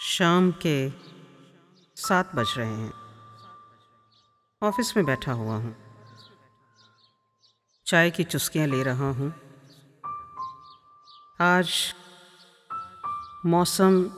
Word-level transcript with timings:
शाम 0.00 0.52
के 0.52 0.90
सात 1.96 2.34
बज 2.34 2.54
रहे 2.56 2.74
हैं। 2.74 2.92
ऑफ़िस 4.62 4.96
में 4.96 5.06
बैठा 5.06 5.32
हुआ 5.32 5.56
हूँ। 5.56 5.76
चाय 7.86 8.10
की 8.10 8.24
चुस्कियाँ 8.24 8.66
ले 8.66 8.82
रहा 8.82 9.10
हूँ। 9.10 9.34
आज 11.40 11.94
मौसम 13.46 14.10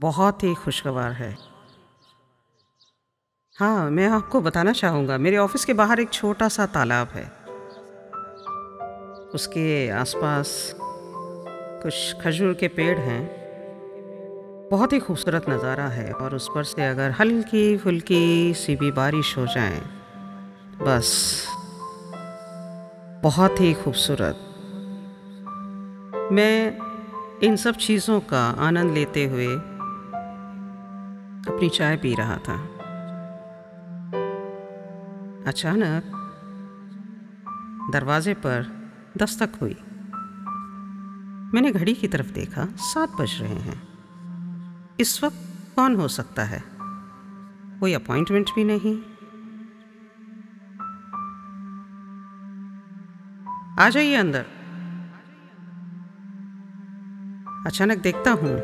बहुत 0.00 0.42
ही 0.42 0.54
खुशगवार 0.54 1.12
है। 1.12 1.38
हाँ 3.58 3.90
मैं 3.90 4.08
आपको 4.08 4.40
बताना 4.40 4.72
चाहूँगा, 4.72 5.18
मेरे 5.18 5.36
ऑफ़िस 5.36 5.64
के 5.64 5.72
बाहर 5.72 6.00
एक 6.00 6.10
छोटा 6.10 6.48
सा 6.48 6.66
तालाब 6.66 7.08
है। 7.08 7.26
उसके 9.34 9.90
आसपास 9.90 10.74
कुछ 11.82 12.14
खजूर 12.22 12.54
के 12.54 12.68
पेड़ 12.68 12.98
हैं। 12.98 13.43
बहुत 14.70 14.92
ही 14.92 14.98
खूबसूरत 14.98 15.48
नज़ारा 15.48 15.86
है 15.86 16.12
और 16.12 16.34
उस 16.34 16.48
पर 16.54 16.64
से 16.64 16.86
अगर 16.86 17.10
हल्की 17.10 17.76
फुल्की 17.78 18.54
सी 18.54 18.76
भी 18.76 18.90
बारिश 18.92 19.36
हो 19.38 19.46
जाए, 19.46 19.82
बस। 20.82 21.10
बहुत 23.22 23.60
ही 23.60 23.74
खूबसूरत। 23.74 24.36
मैं 26.32 26.78
इन 27.42 27.56
सब 27.56 27.74
चीज़ों 27.74 28.20
का 28.20 28.44
आनंद 28.58 28.94
लेते 28.94 29.24
हुए 29.26 29.46
अपनी 31.46 31.68
चाय 31.68 31.96
पी 31.96 32.14
रहा 32.14 32.36
था। 32.36 32.56
अचानक 35.46 36.02
दरवाजे 37.92 38.34
पर 38.34 38.66
दस्तक 39.16 39.50
हुई। 39.62 39.76
मैंने 41.54 41.70
घड़ी 41.70 41.94
की 41.94 42.08
तरफ़ 42.08 42.32
देखा, 42.32 42.66
सात 42.76 43.10
बज 43.20 43.38
रहे 43.40 43.54
हैं। 43.54 43.93
इस 45.00 45.24
वक्त 45.24 45.36
कौन 45.76 45.96
हो 45.96 46.08
सकता 46.08 46.42
है? 46.42 46.64
कोई 47.80 47.94
अपॉइंटमेंट 47.94 48.50
भी 48.50 48.64
नहीं। 48.64 49.02
आ 53.78 53.88
जाइए 53.90 54.14
अंदर। 54.14 54.40
अचानक 57.66 57.98
देखता 57.98 58.30
हूँ। 58.30 58.60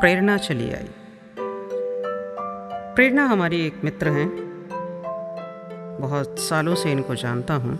प्रेरणा 0.00 0.36
चली 0.36 0.72
आई। 0.72 0.90
प्रेरणा 2.94 3.24
हमारी 3.24 3.66
एक 3.66 3.80
मित्र 3.84 4.08
हैं। 4.08 4.28
बहुत 6.00 6.38
सालों 6.38 6.74
से 6.74 6.92
इनको 6.92 7.14
जानता 7.14 7.54
हूँ। 7.54 7.72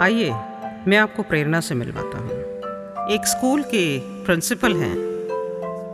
आइए, 0.00 0.30
मैं 0.88 0.96
आपको 0.96 1.22
प्रेरणा 1.22 1.60
से 1.60 1.74
मिलवाता 1.74 2.18
हूँ। 2.18 2.30
एक 3.10 3.26
स्कूल 3.26 3.62
के 3.62 3.98
प्रिंसिपल 4.24 4.76
हैं। 4.76 5.13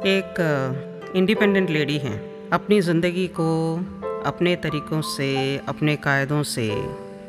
एक 0.06 1.12
इंडिपेंडेंट 1.16 1.70
लेडी 1.70 1.98
हैं। 1.98 2.50
अपनी 2.50 2.80
ज़िंदगी 2.80 3.26
को, 3.28 3.74
अपने 4.26 4.56
तरीक़ों 4.56 5.00
से, 5.00 5.56
अपने 5.68 5.96
कायदों 5.96 6.42
से 6.42 6.68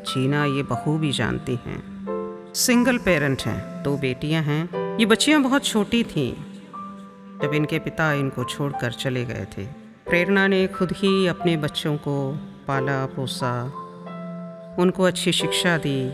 जीना 0.08 0.45
ये 0.45 0.64
बखूबी 0.64 1.11
जानती 1.11 1.55
हैं। 1.55 2.53
सिंगल 2.55 2.97
पेरेंट 2.97 3.42
हैं, 3.42 3.83
दो 3.83 3.97
बेटियाँ 3.97 4.44
हैं। 4.44 4.97
ये 4.97 5.05
बच्चियाँ 5.05 5.42
बहुत 5.42 5.66
छोटी 5.66 6.03
थीं, 6.03 6.33
जब 7.42 7.53
इनके 7.53 7.80
पिता 7.80 8.14
इनको 8.14 8.44
छोड़कर 8.44 8.92
चले 8.92 9.25
गए 9.25 9.45
थे। 9.58 9.66
प्रेरणा 10.09 10.47
ने 10.47 10.67
खुद 10.67 10.92
ही 10.92 11.27
अपने 11.27 11.58
बच्चों 11.58 11.95
को 11.97 12.16
पाला, 12.67 13.05
पोसा। 13.05 13.64
उनको 14.80 15.03
अच्छी 15.03 15.31
शिक्षा 15.31 15.77
दी। 15.77 16.11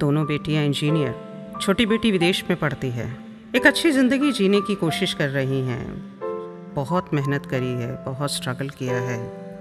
दोनों 0.00 0.26
बेटियाँ 0.26 0.64
इंजीनियर, 0.64 1.14
छोटी 1.60 1.86
बेटी 1.86 2.10
विदेश 2.10 2.44
में 2.50 2.58
पढ़ती 2.58 2.90
है। 2.90 3.21
एक 3.56 3.66
अच्छी 3.66 3.90
ज़िंदगी 3.90 4.30
जीने 4.32 4.60
की 4.60 4.74
कोशिश 4.74 5.12
कर 5.14 5.28
रही 5.28 5.60
हैं। 5.60 6.74
बहुत 6.74 7.12
मेहनत 7.14 7.46
करी 7.46 7.72
है, 7.72 8.04
बहुत 8.04 8.32
स्ट्रगल 8.32 8.68
किया 8.68 9.00
है। 9.00 9.16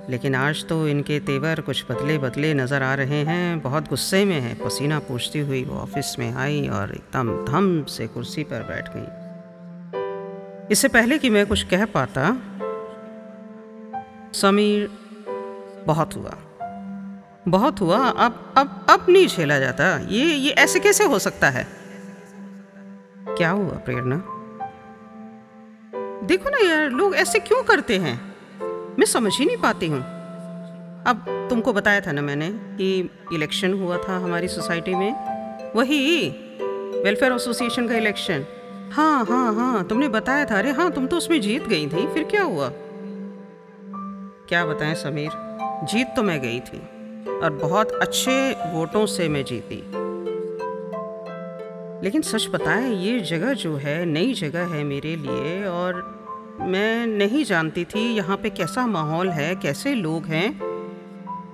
लेकिन 0.09 0.35
आज 0.35 0.63
तो 0.65 0.87
इनके 0.87 1.19
तेवर 1.19 1.61
कुछ 1.61 1.83
बदले 1.89 2.17
बदले 2.17 2.53
नज़र 2.53 2.83
आ 2.83 2.93
रहे 2.93 3.19
हैं। 3.23 3.61
बहुत 3.61 3.89
गुस्से 3.89 4.23
में 4.25 4.39
है। 4.41 4.53
पसीना 4.55 4.99
पूछती 4.99 5.39
हुई 5.39 5.63
वो 5.63 5.79
ऑफ़िस 5.79 6.15
में 6.19 6.31
आई 6.33 6.67
और 6.67 6.91
एकदम 6.91 7.33
धम 7.45 7.83
से 7.85 8.07
कुर्सी 8.07 8.43
पर 8.43 8.63
बैठ 8.63 8.89
गई। 8.95 10.71
इससे 10.71 10.87
पहले 10.87 11.17
कि 11.17 11.29
मैं 11.29 11.45
कुछ 11.47 11.63
कह 11.63 11.85
पाता, 11.85 12.29
समीर, 14.33 14.89
बहुत 15.87 16.15
हुआ। 16.15 16.37
बहुत 17.47 17.81
हुआ? 17.81 17.97
अब 17.97 18.53
अब 18.57 18.85
अब 18.89 19.05
नहीं 19.09 19.27
झेला 19.27 19.59
जाता। 19.59 19.95
ये 20.09 20.25
ये 20.25 20.51
ऐसे 20.59 20.79
कैसे 20.79 21.03
हो 21.03 21.19
सकता 21.19 21.49
है? 21.49 21.80
क्या 23.27 23.49
हुआ 23.49 23.73
प्रेरणा? 23.73 24.15
देखो 26.23 26.49
ना 26.49 26.57
यार, 26.57 26.89
लोग 26.89 27.15
ऐसे 27.15 27.39
क्यों 27.39 27.63
करते 27.63 27.97
हैं? 27.97 28.35
मैं 28.99 29.05
समझ 29.05 29.37
ही 29.37 29.45
नहीं 29.45 29.57
पाती 29.57 29.87
हूँ। 29.87 29.99
अब 31.07 31.25
तुमको 31.49 31.73
बताया 31.73 32.01
था 32.01 32.11
ना 32.11 32.21
मैंने 32.21 32.49
कि 32.49 33.09
इलेक्शन 33.33 33.73
हुआ 33.73 33.97
था 33.97 34.17
हमारी 34.17 34.47
सोसाइटी 34.47 34.95
में। 34.95 35.11
वही, 35.75 36.29
वेलफेयर 37.03 37.33
एसोसिएशन 37.33 37.87
का 37.87 37.95
इलेक्शन। 37.95 38.45
हाँ 38.93 39.25
हाँ 39.25 39.53
हाँ 39.55 39.87
तुमने 39.87 40.07
बताया 40.07 40.45
था। 40.45 40.57
अरे 40.57 40.71
हाँ 40.71 40.91
तुम 40.91 41.07
तो 41.07 41.17
उसमें 41.17 41.41
जीत 41.41 41.67
गई 41.67 41.87
थी, 41.87 42.07
फिर 42.07 42.23
क्या 42.23 42.43
हुआ? 42.43 42.71
क्या 44.49 44.65
बताएँ 44.65 44.95
समीर, 44.95 45.29
जीत 45.83 46.07
तो 46.15 46.23
मैं 46.23 46.41
गई 46.41 46.59
थी 46.59 46.79
और 47.39 47.59
बहुत 47.61 47.91
अच्छे 47.91 48.51
वोटों 48.73 49.05
से 49.05 49.29
मैं 49.29 49.45
जीती। 49.45 49.83
लेकिन 52.03 52.21
सच 52.21 52.47
बताएँ, 52.47 52.93
ये 52.95 53.19
जगह 53.19 53.53
जो 53.53 53.75
है, 53.75 54.05
नई 54.05 54.33
जगह 54.33 54.73
है 54.73 54.83
मेरे 54.83 55.15
लिए 55.15 55.65
और 55.65 56.03
मैं 56.61 57.07
नहीं 57.07 57.43
जानती 57.43 57.85
थी 57.85 58.07
यहाँ 58.15 58.37
पे 58.37 58.49
कैसा 58.49 58.85
माहौल 58.87 59.29
है, 59.29 59.55
कैसे 59.55 59.93
लोग 59.95 60.25
हैं 60.25 60.59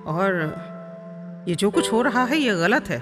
और 0.06 1.44
ये 1.48 1.54
जो 1.54 1.70
कुछ 1.70 1.92
हो 1.92 2.02
रहा 2.02 2.24
है, 2.24 2.38
ये 2.38 2.54
गलत 2.54 2.88
है। 2.88 2.98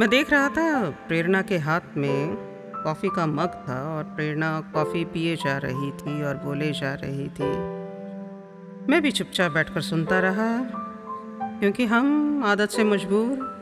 मैं 0.00 0.08
देख 0.08 0.30
रहा 0.30 0.48
था 0.48 0.90
प्रेरणा 1.08 1.42
के 1.42 1.58
हाथ 1.58 1.96
में 1.96 2.36
कॉफ़ी 2.84 3.08
का 3.08 3.26
मग 3.26 3.54
था 3.68 3.80
और 3.96 4.04
प्रेरणा 4.04 4.60
कॉफ़ी 4.74 5.04
पिए 5.04 5.36
जा 5.36 5.56
रही 5.58 5.90
थी 5.90 6.22
और 6.22 6.34
बोले 6.34 6.70
जा 6.72 6.94
रही 6.94 7.28
थी। 7.28 7.50
मैं 8.90 9.00
भी 9.02 9.10
चुपचाप 9.10 9.52
बैठकर 9.52 9.80
सुनता 9.80 10.18
रहा, 10.20 10.50
क्योंकि 11.60 11.84
हम 11.86 12.42
आदत 12.44 12.70
से 12.70 12.84
मजबूर 12.84 13.57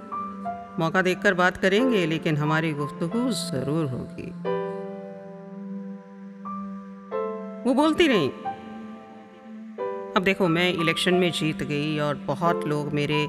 मौका 0.81 1.03
देखकर 1.03 1.34
बात 1.34 1.56
करेंगे, 1.56 2.06
लेकिन 2.06 2.37
हमारी 2.37 2.72
गुफ्तगु 2.72 3.31
ज़रूर 3.32 3.87
होगी। 3.87 4.31
वो 7.66 7.75
बोलती 7.75 8.09
नहीं 8.09 8.31
अब 10.16 10.22
देखो, 10.25 10.48
मैं 10.48 10.72
इलेक्शन 10.75 11.14
में 11.14 11.31
जीत 11.31 11.62
गई 11.62 11.98
और 11.98 12.14
बहुत 12.26 12.66
लोग 12.66 12.92
मेरे 12.92 13.28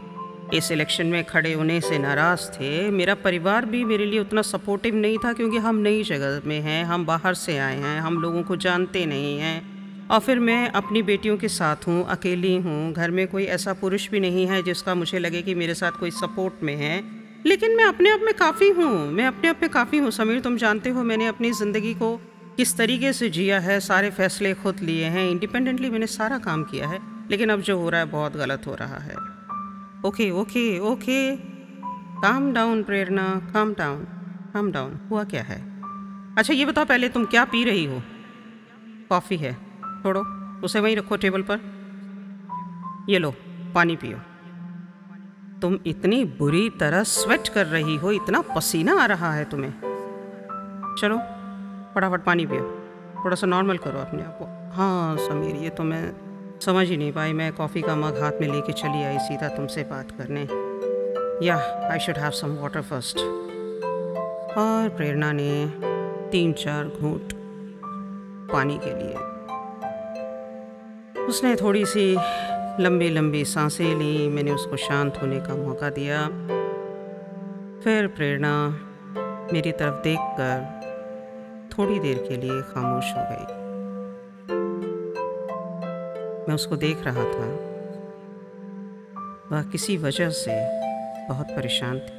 इस 0.53 0.71
इलेक्शन 0.71 1.07
में 1.07 1.23
खड़े 1.23 1.51
होने 1.53 1.79
से 1.81 1.97
नाराज़ 1.97 2.49
थे। 2.51 2.89
मेरा 2.91 3.15
परिवार 3.15 3.65
भी 3.65 3.83
मेरे 3.83 4.05
लिए 4.05 4.19
उतना 4.19 4.41
सपोर्टिव 4.41 4.95
नहीं 4.95 5.17
था 5.17 5.33
क्योंकि 5.33 5.57
हम 5.57 5.75
नई 5.77 6.03
जगह 6.03 6.41
में 6.45 6.59
हैं, 6.61 6.83
हम 6.85 7.05
बाहर 7.05 7.33
से 7.33 7.57
आए 7.57 7.77
हैं, 7.77 7.99
हम 8.01 8.17
लोगों 8.17 8.43
को 8.43 8.55
जानते 8.55 9.05
नहीं 9.05 9.37
हैं। 9.39 10.07
और 10.07 10.19
फिर 10.19 10.39
मैं 10.39 10.69
अपनी 10.71 11.01
बेटियों 11.03 11.37
के 11.37 11.47
साथ 11.47 11.87
हूँ, 11.87 12.05
अकेली 12.05 12.55
हूँ, 12.57 12.93
घर 12.93 13.11
में 13.11 13.27
कोई 13.27 13.45
ऐसा 13.45 13.73
पुरुष 13.73 14.09
भी 14.09 14.19
नहीं 14.19 14.47
है 14.47 14.61
जिसका 14.63 14.95
मुझे 14.95 15.19
लगे 15.19 15.41
कि 15.41 15.55
मेरे 15.55 15.73
साथ 15.73 15.99
कोई 15.99 16.11
सपोर्ट 16.13 16.63
में 16.63 16.75
है। 16.75 16.99
लेकिन 17.47 17.75
मैं 17.77 17.83
अपने 17.85 18.09
आप 18.09 18.19
में 18.23 18.33
काफ़ी 18.33 18.69
हूँ। 18.69 19.11
मैं 19.11 19.25
अपने 19.25 19.49
आप 19.49 19.59
में 19.61 19.69
काफ़ी 19.71 19.97
हूँ। 19.97 20.11
समीर, 20.11 20.39
तुम 20.39 20.57
जानते 20.57 20.89
हो 20.89 21.03
मैंने 21.03 21.27
अपनी 21.27 21.51
ज़िंदगी 21.51 21.93
को 21.93 22.15
किस 22.57 22.75
तरीके 22.77 23.13
से 23.13 23.29
जिया 23.29 23.59
है, 23.59 23.79
सारे 23.79 24.09
फैसले 24.09 24.53
खुद 24.53 24.79
लिए 24.79 25.05
हैं 25.05 25.29
इंडिपेंडेंटली 25.31 25.89
मैंने 25.89 26.07
सारा 26.07 26.37
काम 26.37 26.63
किया 26.63 26.87
है, 26.87 26.99
लेकिन 27.31 27.49
अब 27.49 27.61
जो 27.61 27.77
हो 27.79 27.89
रहा 27.89 28.01
है 28.01 28.07
बहुत 28.07 28.37
गलत 28.37 28.67
हो 28.67 28.75
रहा 28.75 28.97
है। 28.97 29.15
Okay 30.05 30.29
okay 30.31 30.79
okay. 30.79 31.35
काम 32.21 32.53
down 32.53 32.83
Prerna. 32.83 33.29
Calm 33.53 33.73
down 33.73 34.05
calm 34.53 34.71
down 34.71 34.99
हुआ 35.11 35.23
क्या 35.23 35.43
है? 35.43 35.61
अच्छा 36.37 36.53
ये 36.53 36.65
बताओ, 36.65 36.85
पहले 36.85 37.09
तुम 37.09 37.25
क्या 37.25 37.45
पी 37.45 37.63
रही 37.63 37.85
हो? 37.85 38.01
कॉफ़ी 39.09 39.37
है। 39.37 39.53
छोड़ो, 40.03 40.21
उसे 40.63 40.79
वहीं 40.79 40.95
रखो 40.95 41.15
टेबल 41.15 41.41
पर। 41.41 41.59
ये 43.09 43.19
लो, 43.19 43.33
पानी 43.75 43.95
पियो। 43.95 44.17
तुम 45.61 45.79
इतनी 45.85 46.25
बुरी 46.25 46.69
तरह 46.69 47.03
स्वेट 47.03 47.47
कर 47.47 47.65
रही 47.65 47.95
हो, 47.95 48.11
इतना 48.11 48.41
पसीना 48.41 49.01
आ 49.01 49.05
रहा 49.05 49.33
है 49.33 49.45
तुम्हें। 49.45 49.71
चलो, 51.01 51.17
फटाफट 51.95 52.23
पानी 52.23 52.45
पियो। 52.45 52.83
थोड़ा 53.25 53.35
सा 53.35 53.47
नॉर्मल 53.47 53.77
करो 53.77 53.99
अपने 53.99 54.23
आप 54.23 54.39
को। 54.41 54.45
हाँ 54.77 55.17
समीर, 55.17 55.55
ये 55.55 55.69
तो 55.69 55.83
मैं 55.83 56.13
समझ 56.61 56.87
ही 56.87 56.97
नहीं 56.97 57.11
पाई। 57.13 57.33
मैं 57.33 57.53
कॉफ़ी 57.53 57.81
का 57.81 57.95
मग 57.95 58.21
हाथ 58.21 58.31
में 58.41 58.47
लेके 58.47 58.73
चली 58.73 59.03
आई 59.03 59.17
सीधा 59.19 59.47
तुमसे 59.47 59.83
बात 59.83 60.11
करने। 60.11 60.41
Yeah 61.47 61.57
I 61.91 61.99
should 61.99 62.17
have 62.17 62.31
some 62.31 62.55
water 62.55 62.81
first 62.81 63.17
और 64.57 64.93
प्रेरणा 64.97 65.31
ने 65.31 65.73
तीन 66.31 66.53
चार 66.53 66.85
घूंट 66.85 67.33
पानी 68.51 68.79
के 68.83 68.93
लिए। 68.93 69.15
उसने 71.25 71.55
थोड़ी 71.55 71.85
सी 71.85 72.17
लंबी 72.79 73.09
लंबी 73.09 73.43
साँसें 73.45 73.95
ली, 73.95 74.27
मैंने 74.29 74.51
उसको 74.51 74.77
शांत 74.77 75.17
होने 75.21 75.39
का 75.39 75.55
मौका 75.55 75.89
दिया। 75.89 76.17
फिर 77.83 78.07
प्रेरणा 78.07 78.51
मेरी 79.53 79.71
तरफ़ 79.71 80.03
देखकर 80.03 80.57
थोड़ी 81.73 81.99
देर 81.99 82.17
के 82.29 82.37
लिए 82.37 82.61
खामोश 82.61 83.05
हो 83.15 83.23
गई। 83.29 83.45
मैं 86.47 86.55
उसको 86.55 86.75
देख 86.75 86.97
रहा 87.03 87.23
था। 87.23 87.47
वह 89.51 89.63
किसी 89.63 89.97
वजह 89.97 90.29
से 90.29 90.59
बहुत 91.29 91.47
परेशान 91.47 91.99
थी। 91.99 92.15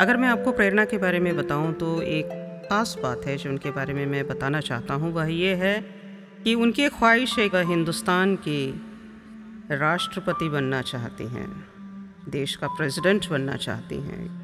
अगर 0.00 0.16
मैं 0.16 0.28
आपको 0.28 0.52
प्रेरणा 0.52 0.84
के 0.84 0.98
बारे 0.98 1.20
में 1.20 1.36
बताऊँ 1.36 1.72
तो 1.72 2.00
एक 2.02 2.26
ख़ास 2.70 2.96
बात 3.02 3.26
है 3.26 3.36
जो 3.36 3.50
उनके 3.50 3.70
बारे 3.70 3.94
में 3.94 4.06
मैं 4.06 4.26
बताना 4.28 4.60
चाहता 4.60 4.94
हूँ। 4.94 5.12
वह 5.12 5.32
ये 5.32 5.54
है 5.54 6.01
कि 6.44 6.54
उनकी 6.54 6.88
ख्वाहिश 6.88 7.38
है 7.38 7.48
वह 7.48 7.60
हिंदुस्तान 7.60 8.36
की 8.36 8.60
राष्ट्रपति 9.70 10.48
बनना 10.48 10.82
चाहती 10.82 11.24
हैं, 11.24 11.50
देश 12.28 12.56
का 12.56 12.68
प्रेसिडेंट 12.68 13.28
बनना 13.28 13.56
चाहती 13.56 13.96
हैं। 13.96 14.42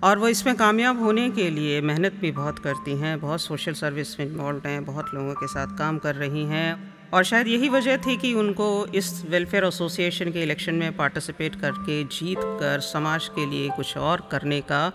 और 0.00 0.18
वो 0.18 0.28
इसमें 0.28 0.56
कामयाब 0.56 1.02
होने 1.02 1.30
के 1.30 1.50
लिए 1.50 1.80
मेहनत 1.80 2.12
भी 2.12 2.30
बहुत 2.32 2.58
करती 2.58 2.96
हैं, 2.96 3.20
बहुत 3.20 3.40
सोशल 3.40 3.72
सर्विस 3.72 4.20
में 4.20 4.26
इन्वॉल्व 4.26 4.68
हैं, 4.68 4.84
बहुत 4.84 5.14
लोगों 5.14 5.34
के 5.34 5.46
साथ 5.46 5.78
काम 5.78 5.98
कर 5.98 6.14
रही 6.14 6.44
हैं। 6.44 6.94
और 7.10 7.24
शायद 7.24 7.48
यही 7.48 7.68
वजह 7.68 7.96
थी 7.96 8.16
कि 8.16 8.34
उनको 8.34 8.86
इस 8.86 9.24
वेलफेयर 9.28 9.64
एसोसिएशन 9.64 10.30
के 10.32 10.42
इलेक्शन 10.42 10.74
में 10.74 10.96
पार्टिसिपेट 10.96 11.56
करके, 11.56 12.04
जीत 12.04 12.38
कर 12.38 12.80
समाज 12.80 13.28
के 13.28 13.46
लिए 13.46 13.68
कुछ 13.68 13.96
और 13.96 14.28
करने 14.30 14.60
का 14.60 14.92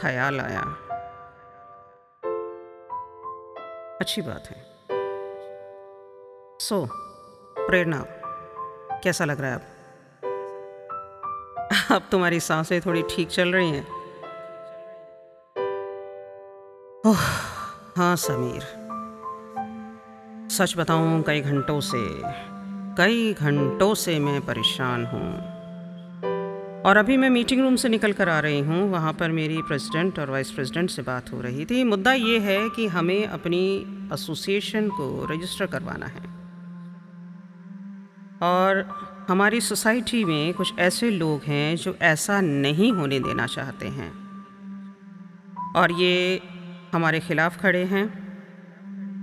ख्याल 0.00 0.40
आया। 0.40 0.62
अच्छी 4.00 4.22
बात 4.22 4.48
है। 4.50 4.63
सो, 6.60 6.88
प्रेरणा, 7.58 8.04
कैसा 9.04 9.24
लग 9.24 9.40
रहा 9.40 9.50
है 9.50 9.56
अब? 9.56 9.62
अब 11.90 12.02
तुम्हारी 12.10 12.40
साँसें 12.40 12.80
थोड़ी 12.80 13.02
ठीक 13.02 13.28
चल 13.28 13.52
रही 13.52 13.70
हैं। 13.70 13.86
हाँ 17.96 18.16
समीर। 18.16 18.62
सच 20.50 20.74
बताऊँ, 20.76 21.22
कई 21.22 21.40
घंटों 21.40 21.80
से, 21.80 22.20
कई 22.94 23.34
घंटों 23.34 23.94
से 23.94 24.18
मैं 24.18 24.46
परेशान 24.46 25.06
हूँ। 25.06 25.54
और 26.82 26.96
अभी 26.96 27.16
मैं 27.16 27.30
मीटिंग 27.30 27.60
रूम 27.60 27.76
से 27.76 27.88
निकल 27.88 28.12
कर 28.12 28.28
आ 28.28 28.40
रही 28.40 28.60
हूँ, 28.60 28.90
वहाँ 28.90 29.12
पर 29.12 29.28
मेरी 29.28 29.62
प्रेसिडेंट 29.62 30.18
और 30.18 30.30
वाइस 30.30 30.50
प्रेसिडेंट 30.50 30.90
से 30.90 31.02
बात 31.02 31.32
हो 31.32 31.40
रही 31.40 31.64
थी। 31.64 31.84
मुद्दा 31.84 32.12
ये 32.12 32.38
है 32.38 32.68
कि 32.68 32.86
हमें 32.86 33.26
अपनी 33.26 33.76
एसोसिएशन 34.14 34.88
को 34.88 35.26
रजिस्टर 35.30 35.66
करवाना 35.66 36.06
है। 36.06 36.43
और 38.44 38.88
हमारी 39.28 39.60
सोसाइटी 39.60 40.24
में 40.24 40.54
कुछ 40.54 40.78
ऐसे 40.78 41.10
लोग 41.10 41.42
हैं 41.42 41.76
जो 41.76 41.96
ऐसा 42.02 42.40
नहीं 42.40 42.92
होने 42.92 43.20
देना 43.20 43.46
चाहते 43.46 43.88
हैं। 43.88 44.12
और 45.76 45.92
ये 45.92 46.42
हमारे 46.92 47.20
खिलाफ 47.20 47.60
खड़े 47.60 47.84
हैं। 47.84 48.24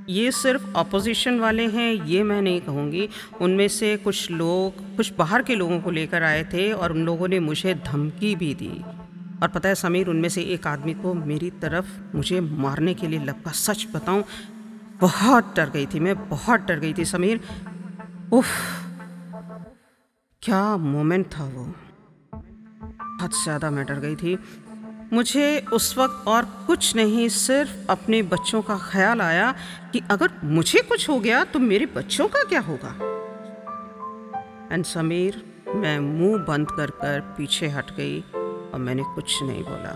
ये 0.09 0.31
सिर्फ़ 0.31 0.63
अपोजिशन 0.75 1.39
वाले 1.39 1.67
हैं, 1.67 2.05
ये 2.05 2.23
मैं 2.23 2.41
नहीं 2.41 2.61
कहूँगी। 2.61 3.09
उनमें 3.41 3.67
से 3.67 3.97
कुछ 3.97 4.31
लोग, 4.31 4.95
कुछ 4.97 5.13
बाहर 5.13 5.41
के 5.41 5.55
लोगों 5.55 5.79
को 5.79 5.91
लेकर 5.91 6.23
आए 6.23 6.43
थे 6.43 6.71
और 6.71 6.91
उन 6.91 7.05
लोगों 7.05 7.27
ने 7.27 7.39
मुझे 7.39 7.73
धमकी 7.73 8.35
भी 8.35 8.53
दी। 8.53 8.81
और 9.43 9.47
पता 9.47 9.69
है 9.69 9.75
समीर, 9.75 10.07
उनमें 10.07 10.29
से 10.29 10.41
एक 10.41 10.67
आदमी 10.67 10.93
को 10.93 11.13
मेरी 11.13 11.49
तरफ़ 11.49 12.15
मुझे 12.15 12.41
मारने 12.41 12.93
के 12.93 13.07
लिए 13.07 13.19
लपका। 13.19 13.51
सच 13.51 13.87
बताऊँ, 13.95 14.23
बहुत 15.01 15.53
डर 15.55 15.69
गई 15.69 15.85
थी, 15.85 15.99
मैं 15.99 16.29
बहुत 16.29 16.59
डर 16.59 16.79
गई 16.79 16.93
थी 16.97 17.05
समीर। 17.05 17.39
उफ। 18.31 18.80
क्या 20.43 20.77
मोमेंट 20.77 21.25
था 21.27 21.43
वो? 21.43 21.63
बहुत 22.33 23.43
ज़्यादा 23.43 23.69
मैं 23.71 23.85
डर 23.85 23.99
गई 23.99 24.15
थी। 24.15 24.37
मुझे 25.13 25.59
उस 25.73 25.97
वक्त 25.97 26.27
और 26.27 26.45
कुछ 26.67 26.95
नहीं, 26.95 27.29
सिर्फ़ 27.29 27.91
अपने 27.91 28.21
बच्चों 28.23 28.61
का 28.61 28.77
ख्याल 28.77 29.21
आया 29.21 29.51
कि 29.93 30.01
अगर 30.11 30.31
मुझे 30.43 30.81
कुछ 30.81 31.09
हो 31.09 31.19
गया 31.19 31.43
तो 31.43 31.59
मेरे 31.59 31.85
बच्चों 31.85 32.27
का 32.27 32.43
क्या 32.43 32.59
होगा? 32.59 32.95
एंड 34.71 34.85
समीर, 34.85 35.41
मैं 35.75 35.99
मुँह 35.99 36.37
बंद 36.45 36.71
कर 36.71 36.89
कर 36.89 37.19
पीछे 37.37 37.67
हट 37.67 37.91
गई 37.91 38.19
और 38.21 38.79
मैंने 38.79 39.03
कुछ 39.03 39.43
नहीं 39.43 39.63
बोला। 39.63 39.89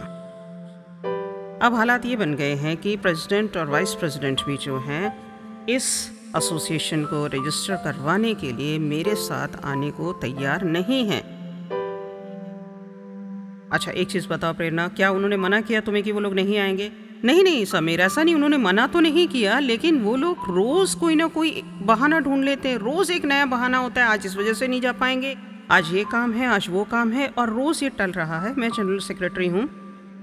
अब 1.66 1.76
हालात 1.76 2.06
ये 2.06 2.16
बन 2.16 2.34
गए 2.34 2.56
हैं 2.56 2.78
कि 2.78 2.98
प्रेसिडेंट 2.98 3.58
और 3.58 3.70
वाइस 3.70 3.94
प्रेसिडेंट 3.94 4.46
भी 4.46 4.58
जो 4.58 4.80
हैं, 4.80 5.16
इस 5.70 6.12
एसोसिएशन 6.38 7.04
को 7.04 7.26
रजिस्टर 7.28 7.76
करवाने 7.76 8.34
के 8.34 8.52
लिए 8.52 8.80
मेरे 8.80 9.16
साथ 9.16 9.48
आने 9.66 9.92
को 9.92 10.14
तैयार 10.14 10.64
नहीं 10.64 11.06
हैं। 11.08 11.36
अच्छा 13.72 13.92
एक 13.92 14.08
चीज़ 14.08 14.28
बताओ 14.28 14.54
प्रेरणा, 14.54 14.88
क्या 14.88 15.12
उन्होंने 15.12 15.38
मना 15.38 15.62
किया 15.62 15.82
तुम्हें 15.82 16.04
कि 16.04 16.12
वो 16.12 16.20
लोग 16.20 16.34
नहीं 16.34 16.58
आएँगे? 16.58 16.92
नहीं 17.24 17.44
नहीं 17.44 17.66
समीर 17.66 18.02
ऐसा 18.02 18.24
नहीं, 18.24 18.36
उन्होंने 18.36 18.58
मना 18.58 18.88
तो 18.88 19.00
नहीं 19.00 19.28
किया, 19.28 19.60
लेकिन 19.60 20.00
वो 20.00 20.16
लोग 20.16 20.38
रोज़ 20.38 20.98
कोई 20.98 21.16
ना 21.16 21.28
कोई 21.28 21.64
बहाना 21.82 22.20
ढूंढ 22.20 22.44
लेते 22.44 22.70
हैं, 22.70 22.78
रोज़ 22.78 23.12
एक 23.12 23.26
नया 23.26 23.46
बहाना 23.46 23.78
होता 23.78 24.02
है, 24.02 24.08
आज 24.08 24.26
इस 24.26 24.38
वजह 24.38 24.54
से 24.54 24.68
नहीं 24.68 24.82
जा 24.82 24.92
पाएँगे, 24.92 25.38
आज 25.72 25.94
ये 25.94 26.04
काम 26.04 26.34
है, 26.34 26.48
आज 26.48 26.68
वो 26.70 26.84
काम 26.84 27.12
है, 27.12 27.28
और 27.28 27.50
रोज़ 27.50 27.84
ये 27.84 27.90
टल 27.90 28.12
रहा 28.12 28.40
है। 28.40 28.56
मैं 28.56 28.70
जनरल 28.70 29.00
सेक्रेटरी 29.00 29.48
हूँ, 29.48 29.70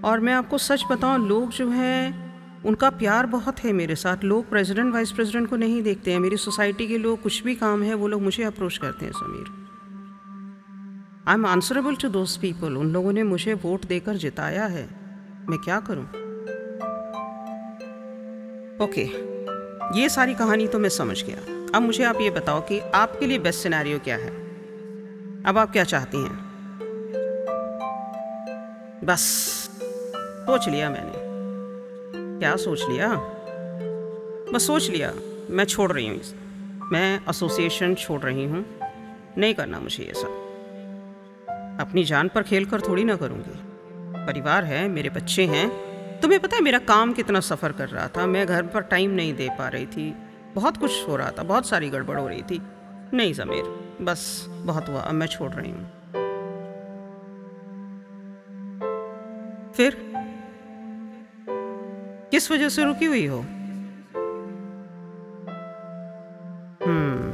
और 0.04 0.20
मैं 0.20 0.32
आपको 0.32 0.58
सच 0.58 0.84
बताऊँ, 0.90 1.28
लोग 1.28 1.50
जो 1.50 1.68
हैं 1.68 2.21
उनका 2.66 2.90
प्यार 2.90 3.26
बहुत 3.26 3.64
है 3.64 3.72
मेरे 3.72 3.94
साथ। 3.94 4.24
लोग 4.24 4.50
प्रेसिडेंट 4.50 4.92
वाइस 4.94 5.12
प्रेसिडेंट 5.12 5.48
को 5.50 5.56
नहीं 5.56 5.82
देखते 5.82 6.12
हैं। 6.12 6.20
मेरी 6.20 6.36
सोसाइटी 6.36 6.86
के 6.88 6.98
लोग 6.98 7.22
कुछ 7.22 7.42
भी 7.42 7.54
काम 7.54 7.82
है 7.82 7.94
वो 7.94 8.08
लोग 8.08 8.22
मुझे 8.22 8.42
अप्रोच 8.42 8.76
करते 8.76 9.06
हैं 9.06 9.12
Sameer. 9.12 9.46
I 11.28 11.34
am 11.34 11.46
answerable 11.46 11.96
to 11.96 12.08
those 12.08 12.36
people 12.36 12.76
उन 12.76 12.92
लोगों 12.92 13.12
ने 13.12 13.22
मुझे 13.22 13.54
वोट 13.54 13.86
देकर 13.86 14.14
जिताया 14.16 14.64
है। 14.66 14.88
मैं 15.48 15.58
क्या 15.58 15.80
करूँ? 15.80 16.06
ओके 18.80 19.06
okay, 19.06 19.98
ये 19.98 20.08
सारी 20.08 20.34
कहानी 20.34 20.66
तो 20.66 20.78
मैं 20.78 20.88
समझ 20.88 21.24
गया। 21.24 21.36
अब 21.74 21.82
मुझे 21.82 22.04
आप 22.04 22.18
ये 22.20 22.30
बताओ 22.30 22.60
कि 22.60 22.78
आपके 22.80 23.26
लिए 23.26 23.38
बेस्ट 23.38 23.62
सिनेरियो 23.62 23.98
क्या 23.98 24.16
है? 24.16 24.30
अब 25.42 25.58
आप 25.58 25.72
क्या 25.72 25.84
चाहती 25.84 26.16
हैं? 26.16 26.38
बस। 29.04 29.20
सोच 30.42 30.68
लिया 30.68 30.90
मैंने। 30.90 31.21
क्या 32.42 32.56
सोच 32.56 32.82
लिया? 32.88 33.08
बस 34.52 34.66
सोच 34.66 34.90
लिया, 34.90 35.12
मैं 35.50 35.64
छोड़ 35.64 35.92
रही 35.92 36.08
हूँ 36.08 36.20
मैं 36.92 37.20
एसोसिएशन 37.30 37.94
छोड़ 37.94 38.20
रही 38.20 38.44
हूँ। 38.44 38.64
नहीं 39.38 39.54
करना 39.54 39.80
मुझे 39.80 40.04
ये 40.04 40.14
सब। 40.14 41.78
अपनी 41.80 42.04
जान 42.04 42.28
पर 42.28 42.42
खेल 42.42 42.64
कर 42.64 42.80
थोड़ी 42.80 43.04
ना 43.04 43.16
करूँगी। 43.16 43.58
परिवार 44.26 44.64
है, 44.64 44.88
मेरे 44.88 45.10
बच्चे 45.10 45.46
हैं। 45.46 45.68
तुम्हें 46.20 46.40
पता 46.40 46.56
है 46.56 46.62
मेरा 46.62 46.78
काम 46.78 47.12
कितना 47.12 47.40
सफ़र 47.40 47.72
कर 47.72 47.88
रहा 47.88 48.08
था? 48.08 48.26
मैं 48.26 48.46
घर 48.46 48.62
पर 48.62 48.80
टाइम 48.80 49.10
नहीं 49.10 49.34
दे 49.34 49.48
पा 49.58 49.68
रही 49.68 49.86
थी। 49.86 50.14
बहुत 50.54 50.76
कुछ 50.76 51.08
हो 51.08 51.16
रहा 51.16 51.30
था, 51.30 51.42
बहुत 51.42 51.66
सारी 51.66 51.90
गड़बड़ 51.90 52.18
हो 52.18 52.28
रही 52.28 52.42
थी। 52.42 52.62
नहीं 53.14 53.32
समीर, 53.32 53.96
बस 54.04 54.46
बहुत 54.50 54.88
हुआ, 54.88 55.00
अब 55.00 55.14
मैं 55.14 55.26
छोड़ 55.26 55.52
रही 55.52 55.70
हूँ। 55.70 55.90
फिर? 59.72 60.11
किस 62.32 62.50
वजह 62.50 62.68
से 62.68 62.84
रुकी 62.84 63.04
हुई 63.04 63.26
हो? 63.26 63.38
हम्म। 66.86 67.32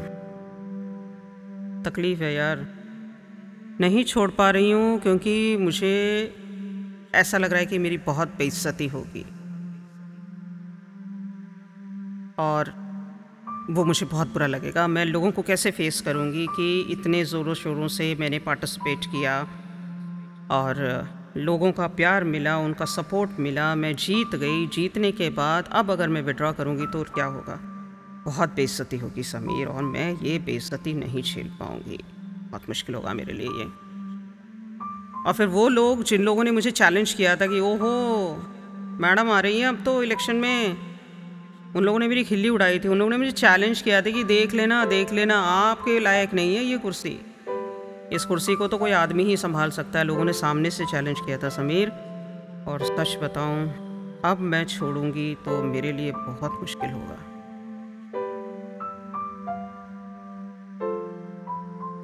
तकलीफ़ 1.82 2.20
है 2.20 2.34
यार। 2.34 2.66
नहीं 3.80 4.04
छोड़ 4.04 4.30
पा 4.30 4.50
रही 4.50 4.70
हूँ 4.70 5.00
क्योंकि 5.00 5.56
मुझे 5.56 6.34
ऐसा 7.14 7.38
लग 7.38 7.50
रहा 7.50 7.60
है 7.60 7.66
कि 7.66 7.78
मेरी 7.78 7.98
बहुत 7.98 8.28
बेइज्जती 8.28 8.86
होगी। 8.86 9.22
और 12.38 12.88
वो 13.70 13.84
मुझे 13.84 14.06
बहुत 14.06 14.28
बुरा 14.28 14.46
लगेगा। 14.46 14.86
मैं 14.86 15.04
लोगों 15.04 15.30
को 15.30 15.42
कैसे 15.42 15.70
फेस 15.70 16.00
करूँगी 16.00 16.46
कि 16.46 16.80
इतने 16.80 17.24
ज़ोरों 17.24 17.54
शोरों 17.54 17.88
से 17.88 18.16
मैंने 18.20 18.38
पार्टिसिपेट 18.38 19.04
किया 19.04 19.40
और 20.50 21.08
लोगों 21.36 21.72
का 21.72 21.86
प्यार 21.86 22.24
मिला, 22.24 22.56
उनका 22.56 22.84
सपोर्ट 22.84 23.30
मिला, 23.40 23.74
मैं 23.74 23.96
जीत 23.96 24.36
गई। 24.36 24.66
जीतने 24.66 25.12
के 25.12 25.30
बाद 25.30 25.68
अब 25.72 25.90
अगर 25.90 26.08
मैं 26.08 26.22
विड्रॉ 26.22 26.52
करूँगी 26.52 26.86
तो 26.86 27.02
क्या 27.02 27.24
होगा? 27.24 27.60
बहुत 28.24 28.54
बेइज्जती 28.54 28.96
होगी 28.96 29.22
समीर 29.22 29.66
और 29.66 29.82
मैं 29.82 30.20
ये 30.22 30.38
बेइज्जती 30.38 30.92
नहीं 30.92 31.22
झेल 31.22 31.46
पाऊँगी। 31.46 31.98
बहुत 32.50 32.62
मुश्किल 32.68 32.94
होगा 32.94 33.14
मेरे 33.14 33.32
लिए 33.32 33.46
ये। 33.46 33.88
और 35.26 35.32
फिर 35.36 35.46
वो 35.46 35.68
लोग 35.68 36.02
जिन 36.02 36.22
लोगों 36.22 36.44
ने 36.44 36.50
मुझे 36.50 36.70
चैलेंज 36.70 37.12
किया 37.12 37.36
था 37.36 37.46
कि, 37.46 37.60
ओहो, 37.60 38.34
मैडम 39.00 39.30
आ 39.30 39.40
रही 39.40 39.60
हैं 39.60 39.68
अब 39.68 39.84
तो 39.84 40.02
इलेक्शन 40.02 40.36
में। 40.36 40.76
उन 41.76 41.84
लोगों 41.84 41.98
ने 41.98 42.08
मेरी 42.08 42.24
खिल्ली 42.24 42.48
उड़ाई 42.48 42.78
थी। 42.78 42.88
उन 42.88 42.98
लोगों 42.98 43.10
ने 43.10 43.16
मुझे 43.16 43.30
चैलेंज 43.30 43.82
किया 43.82 44.02
था 44.02 44.10
कि, 44.10 44.24
देख 44.24 44.54
लेना 44.54 44.84
देख 44.84 45.12
लेना, 45.12 45.40
आपके 45.40 46.00
लायक 46.00 46.34
नहीं 46.34 46.56
है 46.56 46.64
ये 46.64 46.78
कुर्सी। 46.78 47.20
इस 48.12 48.24
कुर्सी 48.24 48.54
को 48.56 48.68
तो 48.68 48.78
कोई 48.78 48.92
आदमी 48.92 49.24
ही 49.24 49.36
संभाल 49.36 49.70
सकता 49.70 49.98
है। 49.98 50.04
लोगों 50.04 50.24
ने 50.24 50.32
सामने 50.32 50.70
से 50.70 50.84
चैलेंज 50.86 51.20
किया 51.20 51.38
था 51.38 51.48
समीर। 51.48 51.88
और 52.68 52.82
सच 52.82 53.16
बताऊँ, 53.22 53.68
अब 54.24 54.38
मैं 54.40 54.64
छोड़ूँगी 54.64 55.34
तो 55.34 55.62
मेरे 55.62 55.92
लिए 55.92 56.12
बहुत 56.12 56.58
मुश्किल 56.60 56.90
होगा। 56.90 57.14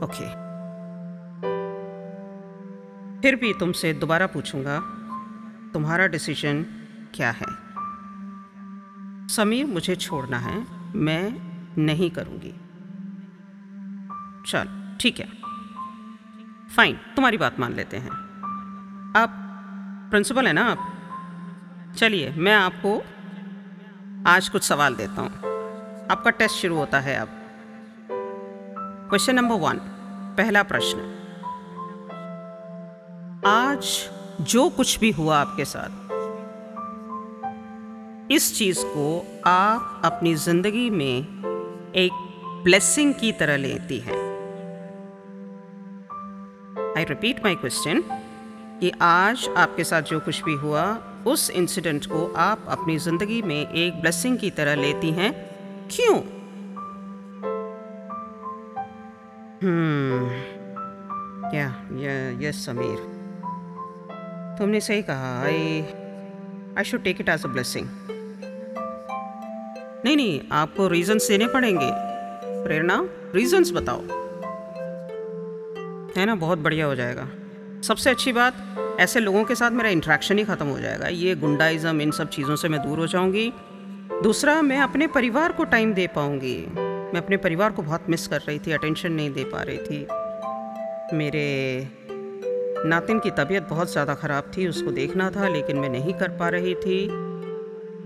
ओके। 0.04 0.28
फिर 3.22 3.36
भी 3.36 3.52
तुमसे 3.54 3.92
दोबारा 3.92 4.26
पूछूँगा, 4.26 4.78
तुम्हारा 5.72 6.06
डिसीज़न 6.06 6.62
क्या 7.14 7.30
है? 7.30 7.46
समीर, 9.28 9.66
मुझे 9.66 9.96
छोड़ना 9.96 10.38
है, 10.38 10.66
मैं 10.96 11.32
नहीं 11.78 12.10
करूँगी। 12.10 12.54
चल, 14.46 14.96
ठीक 15.00 15.20
है। 15.20 15.43
फाइन 16.70 16.96
तुम्हारी 16.96 17.36
बात 17.36 17.60
मान 17.60 17.72
लेते 17.72 17.96
हैं। 17.96 18.10
आप 19.16 19.30
प्रिंसिपल 20.10 20.46
है 20.46 20.52
ना 20.52 20.64
आप? 20.64 20.92
चलिए, 21.96 22.30
मैं 22.30 22.54
आपको 22.54 23.02
आज 24.30 24.48
कुछ 24.48 24.62
सवाल 24.62 24.94
देता 24.94 25.20
हूँ। 25.20 25.30
आपका 26.10 26.30
टेस्ट 26.30 26.56
शुरू 26.56 26.76
होता 26.76 27.00
है 27.00 27.16
अब। 27.16 27.28
क्वेश्चन 29.08 29.34
नंबर 29.34 29.54
वन 29.54 29.78
पहला 30.36 30.62
प्रश्न। 30.62 30.98
आज 33.46 34.10
जो 34.40 34.70
कुछ 34.70 34.98
भी 34.98 35.10
हुआ 35.10 35.38
आपके 35.38 35.64
साथ, 35.64 36.04
इस 38.32 38.58
चीज़ 38.58 38.78
को 38.82 39.40
आप 39.46 40.02
अपनी 40.04 40.34
ज़िंदगी 40.34 40.90
में 40.90 41.16
एक 41.94 42.12
ब्लेसिंग 42.64 43.14
की 43.14 43.32
तरह 43.32 43.56
लेती 43.56 43.98
हैं। 43.98 44.33
आई 47.04 47.08
रिपीट 47.08 47.42
माई 47.44 47.54
क्वेश्चन 47.54 48.00
कि 48.80 48.90
आज 49.02 49.48
आपके 49.56 49.84
साथ 49.84 50.02
जो 50.02 50.18
कुछ 50.20 50.42
भी 50.44 50.52
हुआ, 50.54 50.84
उस 51.26 51.50
इंसिडेंट 51.52 52.06
को 52.06 52.22
आप 52.36 52.64
अपनी 52.68 52.96
ज़िंदगी 52.98 53.40
में 53.42 53.72
एक 53.72 54.00
ब्लेसिंग 54.00 54.38
की 54.38 54.50
तरह 54.50 54.74
लेती 54.74 55.10
हैं? 55.10 55.32
क्यों? 55.90 56.16
हम्म 59.62 60.30
क्या? 61.50 61.68
यस 62.40 62.64
समीर। 62.66 62.96
तुमने 64.58 64.80
सही 64.80 65.02
कहा 65.02 65.38
I 65.42 65.80
I 66.78 66.84
should 66.84 67.02
take 67.04 67.20
it 67.20 67.28
as 67.28 67.44
a 67.44 67.48
blessing 67.48 67.88
नहीं 70.04 70.16
नहीं, 70.16 70.40
आपको 70.52 70.88
रीजंस 70.88 71.28
देने 71.28 71.46
पड़ेंगे। 71.48 71.90
प्रेरणा 72.64 73.04
रीजंस 73.34 73.72
बताओ। 73.72 74.23
है 76.18 76.26
ना, 76.26 76.34
बहुत 76.34 76.58
बढ़िया 76.58 76.86
हो 76.86 76.94
जाएगा। 76.94 77.28
सबसे 77.82 78.10
अच्छी 78.10 78.32
बात, 78.32 78.54
ऐसे 79.00 79.20
लोगों 79.20 79.44
के 79.44 79.54
साथ 79.54 79.70
मेरा 79.70 79.88
इंट्रैक्शन 79.88 80.38
ही 80.38 80.44
ख़त्म 80.44 80.66
हो 80.66 80.78
जाएगा। 80.80 81.08
ये 81.08 81.34
गुंडाइज़म, 81.34 82.00
इन 82.00 82.10
सब 82.10 82.28
चीज़ों 82.28 82.56
से 82.56 82.68
मैं 82.68 82.82
दूर 82.82 82.98
हो 82.98 83.06
जाऊँगी। 83.06 83.52
दूसरा, 84.22 84.62
मैं 84.62 84.78
अपने 84.78 85.06
परिवार 85.06 85.52
को 85.52 85.64
टाइम 85.64 85.94
दे 85.94 86.06
पाऊँगी। 86.06 86.56
मैं 87.14 87.20
अपने 87.20 87.36
परिवार 87.36 87.72
को 87.72 87.82
बहुत 87.82 88.10
मिस 88.10 88.26
कर 88.26 88.40
रही 88.40 88.58
थी 88.58 88.72
अटेंशन 88.72 89.12
नहीं 89.12 89.32
दे 89.32 89.44
पा 89.44 89.62
रही 89.62 89.78
थी। 89.78 90.06
मेरे 91.16 91.88
नातिन 92.86 93.18
की 93.18 93.30
तबीयत 93.30 93.62
बहुत 93.62 93.92
ज़्यादा 93.92 94.14
ख़राब 94.14 94.50
थी, 94.56 94.66
उसको 94.68 94.90
देखना 94.90 95.30
था, 95.30 95.48
लेकिन 95.48 95.76
मैं 95.76 95.88
नहीं 95.88 96.12
कर 96.12 96.28
पा 96.28 96.48
रही 96.48 96.74
थी। 96.74 97.06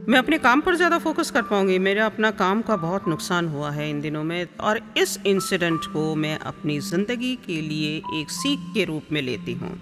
मैं 0.08 0.18
अपने 0.18 0.36
काम 0.38 0.60
पर 0.60 0.74
ज़्यादा 0.74 0.98
फोकस 0.98 1.30
कर 1.30 1.42
पाऊँगी। 1.42 1.78
मेरा 1.78 2.04
अपना 2.06 2.30
काम 2.30 2.60
का 2.62 2.76
बहुत 2.76 3.08
नुकसान 3.08 3.48
हुआ 3.48 3.70
है 3.70 3.88
इन 3.90 4.00
दिनों 4.00 4.22
में 4.24 4.46
और 4.60 4.80
इस 4.96 5.18
इंसिडेंट 5.26 5.84
को 5.84 6.14
मैं 6.14 6.38
अपनी 6.40 6.78
ज़िंदगी 6.80 7.34
के 7.36 7.60
लिए 7.60 7.96
एक 8.20 8.30
सीख 8.30 8.60
के 8.74 8.84
रूप 8.84 9.12
में 9.12 9.20
लेती 9.22 9.54
हूँ 9.54 9.72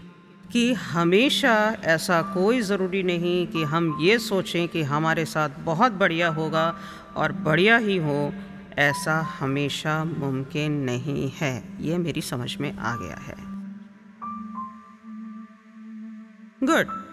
कि 0.52 0.73
हमेशा 0.73 1.54
ऐसा 1.85 2.21
कोई 2.35 2.61
ज़रूरी 2.62 3.02
नहीं 3.02 3.47
कि 3.47 3.62
हम 3.64 3.97
ये 4.00 4.18
सोचें 4.18 4.66
कि 4.68 4.83
हमारे 4.83 5.25
साथ 5.25 5.64
बहुत 5.64 5.92
बढ़िया 5.92 6.28
होगा 6.30 6.66
और 7.16 7.33
बढ़िया 7.33 7.76
ही 7.78 7.97
हो, 7.97 8.33
ऐसा 8.78 9.21
हमेशा 9.40 10.02
मुमकिन 10.04 10.73
नहीं 10.83 11.30
है। 11.37 11.54
ये 11.80 11.99
मेरी 11.99 12.21
समझ 12.25 12.56
में 12.56 12.73
आ 12.73 12.97
गया 12.97 13.16
है। 13.23 13.37
गुड 16.62 17.06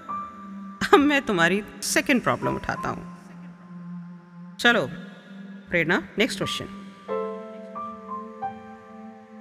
अब 0.84 1.00
मैं 1.00 1.22
तुम्हारी 1.22 1.64
सेकंड 1.82 2.22
प्रॉब्लम 2.22 2.56
उठाता 2.56 2.90
हूँ। 2.90 3.18
चलो, 4.60 4.90
प्रेरणा 5.70 6.04
नेक्स्ट 6.18 6.40
क्वेश्चन 6.40 6.66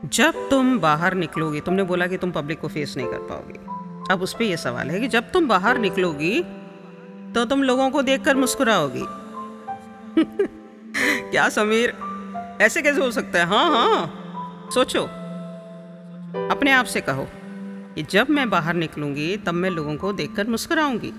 जब 0.05 0.51
तुम 0.51 0.79
बाहर 0.79 1.15
निकलोगी, 1.15 1.61
तुमने 1.61 1.83
बोला 1.83 2.07
कि 2.07 2.17
तुम 2.17 2.31
पब्लिक 2.31 2.61
को 2.61 2.69
फेस 2.69 2.97
नहीं 2.97 3.07
कर 3.07 3.19
पाओगे। 3.19 3.61
अब 4.15 4.23
उस 4.23 4.35
पर 4.35 4.43
यह 4.43 4.57
सवाल 4.57 4.91
है 4.91 5.01
कि 5.01 5.09
जब 5.09 5.31
तुम 5.31 5.49
बाहर 5.49 5.79
निकलोगी 5.79 6.45
तो 7.33 7.45
तुम 7.45 7.63
लोगों 7.63 7.91
को 7.91 8.03
देखकर 8.03 8.37
मुस्कुराओगी। 8.37 9.01
क्या 11.31 11.49
समीर, 11.49 11.95
ऐसे 12.61 12.83
कैसे 12.83 13.01
हो 13.01 13.11
सकता 13.11 13.39
है? 13.39 13.47
हाँ 13.47 13.71
हाँ 13.71 14.71
सोचो। 14.75 15.03
अपने 16.51 16.73
आप 16.73 16.85
से 16.85 17.01
कहो 17.01 17.29
कि 17.95 18.03
जब 18.03 18.27
मैं 18.31 18.51
बाहर 18.51 18.75
निकलूँगी, 18.75 19.37
तब 19.37 19.55
मैं 19.55 19.71
लोगों 19.71 19.97
को 19.97 20.13
देखकर 20.13 20.47
मुस्कुराऊँगी। 20.47 21.13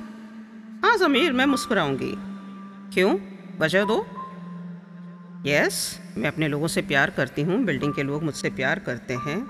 हाँ 0.83 0.97
ज़मीर, 0.97 1.33
मैं 1.33 1.45
मुस्कुराऊँगी। 1.45 2.15
क्यों? 2.93 3.17
वजह 3.59 3.85
दो। 3.85 4.05
यस, 5.45 5.99
मैं 6.17 6.27
अपने 6.27 6.47
लोगों 6.47 6.67
से 6.67 6.81
प्यार 6.81 7.09
करती 7.09 7.41
हूँ, 7.41 7.63
बिल्डिंग 7.63 7.93
के 7.93 8.03
लोग 8.03 8.23
मुझसे 8.23 8.49
प्यार 8.49 8.79
करते 8.79 9.13
हैं। 9.13 9.47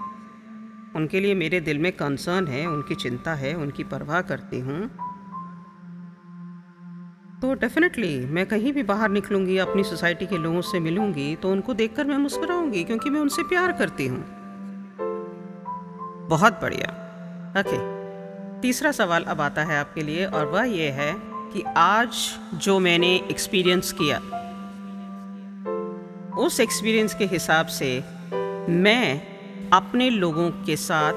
उनके 0.95 1.19
लिए 1.19 1.35
मेरे 1.35 1.61
दिल 1.61 1.79
में 1.79 1.91
कंसर्न 1.91 2.47
है, 2.47 2.65
उनकी 2.67 2.95
चिंता 2.95 3.33
है, 3.33 3.53
उनकी 3.53 3.83
परवाह 3.83 4.21
करती 4.21 4.59
हूँ। 4.59 4.87
तो 7.41 7.53
डेफिनेटली, 7.53 8.25
मैं 8.25 8.45
कहीं 8.45 8.73
भी 8.73 8.83
बाहर 8.83 9.09
निकलूँगी, 9.09 9.57
अपनी 9.57 9.83
सोसाइटी 9.83 10.25
के 10.25 10.37
लोगों 10.37 10.61
से 10.61 10.79
मिलूँगी 10.79 11.35
तो 11.35 11.51
उनको 11.51 11.73
देखकर 11.73 12.05
मैं 12.05 12.17
मुस्कुराऊँगी, 12.17 12.83
क्योंकि 12.83 13.09
मैं 13.09 13.21
उनसे 13.21 13.43
प्यार 13.43 13.71
करती 13.71 14.07
हूँ। 14.07 14.23
बहुत 16.29 16.53
बढ़िया। 16.53 16.87
ओके। 17.59 18.02
तीसरा 18.63 18.91
सवाल 18.91 19.23
अब 19.23 19.41
आता 19.41 19.63
है 19.63 19.79
आपके 19.79 20.03
लिए 20.03 20.25
और 20.25 20.45
वह 20.45 20.63
ये 20.63 20.89
है 20.89 21.13
कि 21.53 21.63
आज 21.77 22.39
जो 22.53 22.79
मैंने 22.79 23.15
एक्सपीरियंस 23.31 23.91
किया, 23.91 24.19
उस 26.37 26.59
एक्सपीरियंस 26.59 27.13
के 27.13 27.25
हिसाब 27.25 27.65
से 27.65 28.03
मैं 28.69 29.21
अपने 29.73 30.09
लोगों 30.09 30.49
के 30.49 30.75
साथ 30.75 31.13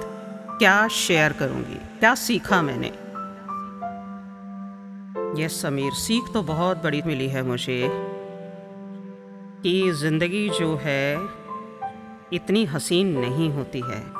क्या 0.59 0.89
शेयर 0.89 1.33
करूँगी? 1.33 1.79
क्या 1.99 2.15
सीखा 2.15 2.63
मैंने? 2.63 2.89
यस, 5.43 5.63
समीर, 5.63 5.93
सीख 5.93 6.33
तो 6.35 6.43
बहुत 6.43 6.83
बड़ी 6.83 7.03
मिली 7.07 7.29
है 7.29 7.43
मुझे 7.43 7.89
कि 9.63 9.93
ज़िंदगी 9.93 10.49
जो 10.49 10.77
है, 10.83 11.17
इतनी 12.33 12.65
हसीन 12.65 13.19
नहीं 13.19 13.51
होती 13.51 13.81
है। 13.81 14.16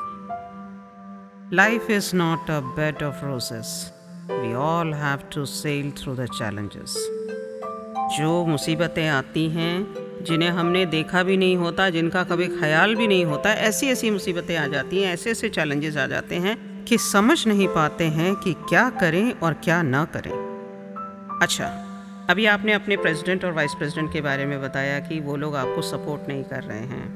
Life 1.51 1.89
is 1.89 2.13
not 2.13 2.49
a 2.49 2.61
bed 2.75 3.01
of 3.01 3.23
roses. 3.23 3.93
We 4.27 4.53
all 4.53 4.91
have 4.91 5.29
to 5.29 5.45
sail 5.45 5.91
through 5.91 6.15
the 6.15 6.27
challenges. 6.27 6.95
जो 8.17 8.45
मुसीबतें 8.45 9.07
आती 9.07 9.47
हैं, 9.49 10.23
जिन्हें 10.23 10.49
हमने 10.49 10.85
देखा 10.85 11.21
भी 11.23 11.37
नहीं 11.37 11.55
होता, 11.57 11.89
जिनका 11.89 12.23
कभी 12.23 12.47
ख्याल 12.47 12.95
भी 12.95 13.07
नहीं 13.07 13.25
होता 13.25 13.53
ऐसी 13.69 13.87
ऐसी 13.87 14.09
मुसीबतें 14.11 14.55
आ 14.57 14.67
जाती 14.67 15.01
हैं 15.01 15.13
ऐसे 15.13 15.31
ऐसे 15.31 15.49
चैलेंजेस 15.49 15.97
आ 15.97 16.05
जाते 16.07 16.35
हैं 16.35 16.83
कि 16.85 16.97
समझ 16.97 17.47
नहीं 17.47 17.67
पाते 17.67 18.03
हैं 18.03 18.35
कि 18.35 18.53
क्या 18.69 18.89
करें 18.89 19.31
और 19.39 19.53
क्या 19.53 19.81
ना 19.81 20.03
करें 20.15 20.31
अच्छा 21.41 21.67
अभी 22.29 22.45
आपने 22.45 22.73
अपने 22.73 22.97
प्रेसिडेंट 22.97 23.45
और 23.45 23.51
वाइस 23.51 23.73
प्रेसिडेंट 23.73 24.11
के 24.13 24.21
बारे 24.21 24.45
में 24.45 24.61
बताया 24.61 24.99
कि 24.99 25.19
वो 25.19 25.35
लोग 25.35 25.55
आपको 25.55 25.81
सपोर्ट 25.81 26.27
नहीं 26.27 26.43
कर 26.43 26.63
रहे 26.63 26.79
हैं 26.79 27.07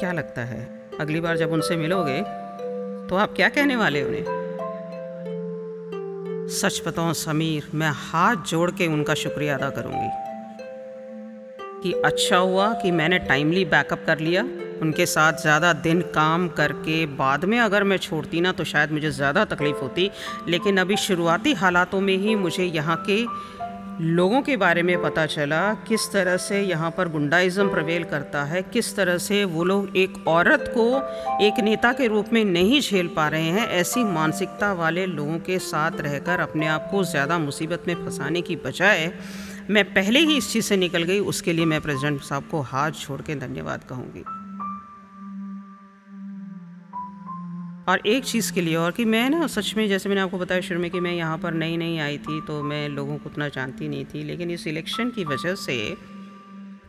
क्या 0.00 0.12
लगता 0.12 0.44
है 0.44 0.83
अगली 1.00 1.20
बार 1.20 1.36
जब 1.36 1.52
उनसे 1.52 1.76
मिलोगे 1.76 2.20
तो 3.08 3.16
आप 3.16 3.32
क्या 3.36 3.48
कहने 3.48 3.76
वाले 3.76 4.02
उन्हें? 4.02 4.24
सच 6.50 6.82
बताओ 6.86 7.12
समीर, 7.12 7.68
मैं 7.74 7.90
हाथ 7.92 8.44
जोड़ 8.46 8.70
के 8.70 8.86
उनका 8.86 9.14
शुक्रिया 9.14 9.56
अदा 9.56 9.70
करूँगी। 9.70 10.08
कि 11.82 11.92
अच्छा 12.04 12.36
हुआ 12.36 12.72
कि 12.72 12.90
मैंने 12.90 13.18
टाइमली 13.18 13.64
बैकअप 13.64 14.04
कर 14.06 14.18
लिया। 14.18 14.42
उनके 14.82 15.06
साथ 15.06 15.32
ज़्यादा 15.32 15.72
दिन 15.72 16.00
काम 16.14 16.48
करके 16.48 17.04
बाद 17.16 17.44
में 17.44 17.58
अगर 17.60 17.84
मैं 17.84 17.96
छोड़ती 17.98 18.40
ना 18.40 18.52
तो 18.52 18.64
शायद 18.64 18.92
मुझे 18.92 19.10
ज़्यादा 19.10 19.44
तकलीफ़ 19.44 19.76
होती। 19.76 20.10
लेकिन 20.48 20.76
अभी 20.76 20.96
शुरुआती 20.96 21.52
हालातों 21.54 22.00
में 22.00 22.16
ही 22.16 22.34
मुझे 22.34 22.64
यहाँ 22.64 22.96
के 23.10 23.24
लोगों 24.00 24.40
के 24.42 24.56
बारे 24.56 24.82
में 24.82 25.02
पता 25.02 25.24
चला, 25.26 25.72
किस 25.88 26.10
तरह 26.12 26.36
से 26.36 26.60
यहाँ 26.60 26.90
पर 26.90 27.08
गुंडाइज़म 27.08 27.68
प्रवेल 27.68 28.04
करता 28.04 28.42
है, 28.44 28.62
किस 28.62 28.94
तरह 28.96 29.18
से 29.18 29.44
वो 29.44 29.64
लोग 29.64 29.96
एक 29.96 30.26
औरत 30.28 30.72
को 30.76 30.86
एक 31.44 31.60
नेता 31.64 31.92
के 31.92 32.06
रूप 32.06 32.32
में 32.32 32.44
नहीं 32.44 32.80
झेल 32.80 33.08
पा 33.16 33.28
रहे 33.28 33.48
हैं, 33.48 33.68
ऐसी 33.70 34.04
मानसिकता 34.04 34.72
वाले 34.72 35.06
लोगों 35.06 35.38
के 35.38 35.58
साथ 35.60 36.00
रहकर 36.00 36.40
अपने 36.40 36.66
आप 36.66 36.88
को 36.90 37.04
ज़्यादा 37.04 37.38
मुसीबत 37.38 37.84
में 37.88 37.94
फंसाने 37.94 38.42
की 38.42 38.56
बजाय 38.56 39.12
मैं 39.70 39.84
पहले 39.84 40.20
ही 40.20 40.36
इस 40.36 40.52
चीज़ 40.52 40.64
से 40.64 40.76
निकल 40.76 41.02
गई, 41.02 41.20
उसके 41.20 41.52
लिए 41.52 41.64
मैं 41.64 41.80
प्रेसिडेंट 41.80 42.20
साहब 42.20 42.48
को 42.50 42.60
हाथ 42.62 42.90
छोड़ 42.90 43.20
के 43.20 43.34
धन्यवाद 43.36 43.84
कहूँगी। 43.88 44.24
और 47.88 48.00
एक 48.06 48.24
चीज़ 48.24 48.52
के 48.52 48.60
लिए 48.60 48.76
और 48.76 48.92
कि 48.92 49.04
मैं 49.04 49.30
ना 49.30 49.46
सच 49.46 49.74
में 49.76 49.88
जैसे 49.88 50.08
मैंने 50.08 50.20
आपको 50.20 50.38
बताया 50.38 50.60
शुरू 50.60 50.80
में 50.80 50.90
कि 50.90 51.00
मैं 51.00 51.12
यहाँ 51.12 51.38
पर 51.38 51.54
नई 51.54 51.76
नई 51.76 51.98
आई 51.98 52.18
थी 52.18 52.40
तो 52.40 52.62
मैं 52.62 52.88
लोगों 52.88 53.18
को 53.18 53.30
उतना 53.30 53.48
जानती 53.48 53.88
नहीं 53.88 54.04
थी, 54.04 54.22
लेकिन 54.22 54.50
इस 54.50 54.66
इलेक्शन 54.66 55.10
की 55.10 55.24
वजह 55.24 55.54
से 55.54 55.96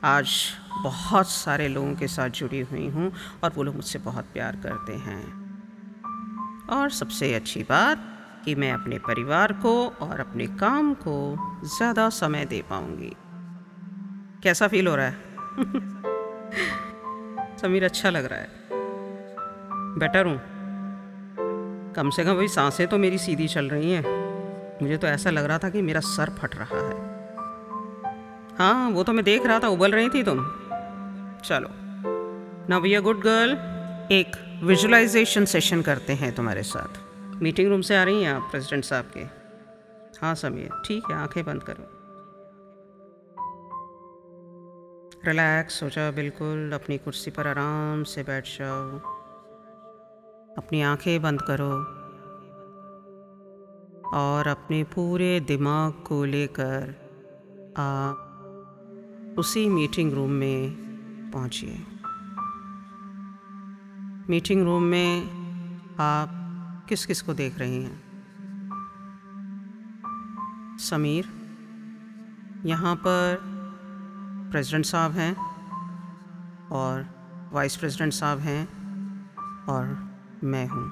आज 0.03 0.29
बहुत 0.83 1.29
सारे 1.29 1.67
लोगों 1.67 1.95
के 1.95 2.07
साथ 2.07 2.29
जुड़ी 2.29 2.59
हुई 2.59 2.87
हूँ 2.87 3.13
और 3.43 3.53
वो 3.55 3.63
लोग 3.63 3.75
मुझसे 3.75 3.99
बहुत 3.99 4.25
प्यार 4.25 4.55
करते 4.55 4.93
हैं। 4.93 5.45
और 6.69 6.89
सबसे 6.89 7.33
अच्छी 7.33 7.63
बात 7.63 7.99
कि 8.45 8.55
मैं 8.55 8.73
अपने 8.73 8.97
परिवार 8.97 9.53
को 9.53 9.87
और 9.87 10.19
अपने 10.19 10.47
काम 10.47 10.93
को 10.93 11.37
ज़्यादा 11.77 12.09
समय 12.09 12.45
दे 12.45 12.63
पाऊँगी। 12.69 13.15
कैसा 14.43 14.67
फील 14.67 14.87
हो 14.87 14.95
रहा 14.95 15.05
है? 15.05 15.17
समीर 17.57 17.83
अच्छा 17.83 18.09
लग 18.09 18.25
रहा 18.25 18.39
है। 18.39 18.49
बेटर 19.99 20.25
हूँ? 20.25 20.54
कम 21.95 22.09
से 22.09 22.23
कम 22.23 22.35
भाई 22.35 22.47
साँसें 22.47 22.87
तो 22.87 22.97
मेरी 22.97 23.17
सीधी 23.17 23.47
चल 23.47 23.69
रही 23.69 23.91
हैं। 23.91 24.03
मुझे 24.81 24.97
तो 24.97 25.07
ऐसा 25.07 25.29
लग 25.29 25.45
रहा 25.45 25.57
था 25.57 25.69
कि 25.69 25.81
मेरा 25.81 25.99
सर 25.99 26.29
फट 26.29 26.55
रहा 26.55 26.87
है। 26.87 27.15
हाँ 28.57 28.89
वो 28.89 29.03
तो 29.03 29.13
मैं 29.13 29.25
देख 29.25 29.45
रहा 29.45 29.59
था, 29.59 29.67
उबल 29.67 29.91
रही 29.91 30.09
थी 30.09 30.23
तुम। 30.23 30.37
चलो। 31.45 31.69
ना 32.69 32.79
भैया 32.79 32.99
गुड 32.99 33.19
गर्ल 33.19 33.51
एक 34.11 34.59
विजुलाइजेशन 34.63 35.45
सेशन 35.45 35.81
करते 35.81 36.13
हैं 36.13 36.35
तुम्हारे 36.35 36.63
साथ। 36.63 36.99
मीटिंग 37.41 37.69
रूम 37.69 37.81
से 37.81 37.97
आ 37.97 38.03
रही 38.03 38.23
हैं 38.23 38.33
आप 38.33 38.41
प्रेसिडेंट 38.41 38.83
साहब 38.83 39.05
के? 39.13 39.19
हाँ 40.21 40.35
समीर। 40.35 40.69
ठीक 40.85 41.03
है, 41.11 41.17
आँखें 41.17 41.45
बंद 41.45 41.63
करो। 41.63 41.91
रिलैक्स 45.27 45.83
हो 45.83 45.89
जाओ 45.89 46.11
बिल्कुल, 46.11 46.71
अपनी 46.73 46.97
कुर्सी 46.97 47.31
पर 47.31 47.47
आराम 47.47 48.03
से 48.03 48.23
बैठ 48.23 48.45
जाओ। 48.45 49.14
अपनी 50.57 50.81
आँखें 50.81 51.21
बंद 51.21 51.41
करो 51.41 51.71
और 54.17 54.47
अपने 54.47 54.83
पूरे 54.83 55.39
दिमाग 55.39 55.91
को 55.91 56.25
लेकर 56.25 56.95
आप 57.77 58.21
उसी 59.37 59.69
मीटिंग 59.69 60.13
रूम 60.13 60.29
में 60.29 60.71
पहुंचिए। 61.31 61.85
मीटिंग 64.29 64.63
रूम 64.63 64.83
में 64.83 65.25
आप 65.99 66.29
किस 66.89 67.05
किस 67.05 67.21
को 67.21 67.33
देख 67.33 67.59
रहे 67.59 67.81
हैं? 67.81 68.05
समीर, 70.77 71.25
यहाँ 72.65 72.95
पर 72.95 73.39
प्रेसिडेंट 74.51 74.85
साहब 74.85 75.11
हैं 75.11 75.37
और 76.69 77.05
वाइस 77.53 77.75
प्रेसिडेंट 77.77 78.13
साहब 78.13 78.39
हैं 78.39 78.65
और 79.65 80.14
मैं 80.43 80.67
हूँ। 80.67 80.91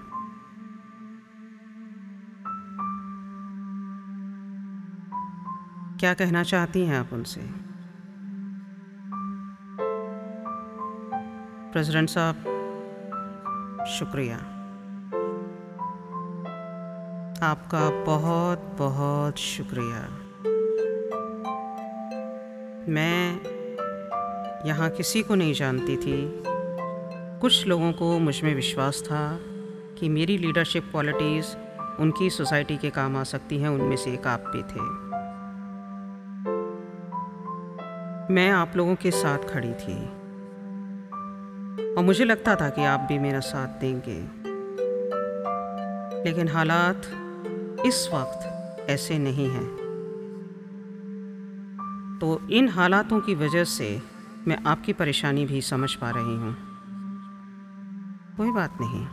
क्या 5.99 6.13
कहना 6.13 6.43
चाहती 6.43 6.85
हैं 6.85 6.99
आप 6.99 7.09
उनसे? 7.13 7.41
प्रेसिडेंट 11.71 12.09
साहब, 12.09 12.35
शुक्रिया। 13.99 14.37
आपका 17.43 18.03
बहुत 18.03 18.75
बहुत 18.79 19.37
शुक्रिया। 19.37 20.19
मैं 22.89 23.41
यहाँ 24.65 24.89
किसी 24.89 25.23
को 25.23 25.35
नहीं 25.35 25.53
जानती 25.53 25.97
थी 25.97 26.43
कुछ 27.43 27.67
लोगों 27.67 27.93
को 27.93 28.19
मुझमें 28.19 28.55
विश्वास 28.55 29.03
था 29.05 29.39
कि 29.99 30.09
मेरी 30.09 30.37
लीडरशिप 30.37 30.83
क्वालिटीज़ 30.91 31.45
उनकी 31.99 32.29
सोसाइटी 32.29 32.77
के 32.77 32.89
काम 32.89 33.17
आ 33.17 33.23
सकती 33.23 33.57
हैं, 33.57 33.69
उनमें 33.69 33.95
से 33.95 34.13
एक 34.13 34.27
आप 34.27 34.43
भी 34.55 34.61
थे। 34.63 34.79
मैं 38.33 38.51
आप 38.51 38.73
लोगों 38.75 38.95
के 38.95 39.11
साथ 39.11 39.37
खड़ी 39.37 39.73
थी। 39.73 40.05
और 41.93 42.03
मुझे 42.03 42.25
लगता 42.25 42.55
था 42.55 42.69
कि 42.69 42.85
आप 42.85 42.99
भी 42.99 43.19
मेरा 43.19 43.39
साथ 43.39 43.67
देंगे। 43.67 44.21
लेकिन 46.29 46.47
हालात 46.47 47.01
इस 47.85 48.09
वक्त 48.13 48.77
ऐसे 48.89 49.17
नहीं 49.17 49.49
हैं। 49.49 49.69
तो 52.21 52.49
इन 52.49 52.69
हालातों 52.69 53.19
की 53.19 53.35
वजह 53.35 53.63
से 53.63 54.01
मैं 54.47 54.63
आपकी 54.63 54.93
परेशानी 54.93 55.45
भी 55.45 55.61
समझ 55.61 55.93
पा 55.93 56.09
रही 56.09 56.35
हूँ। 56.35 56.72
कोई 58.37 58.51
बात 58.51 58.77
नहीं। 58.81 59.07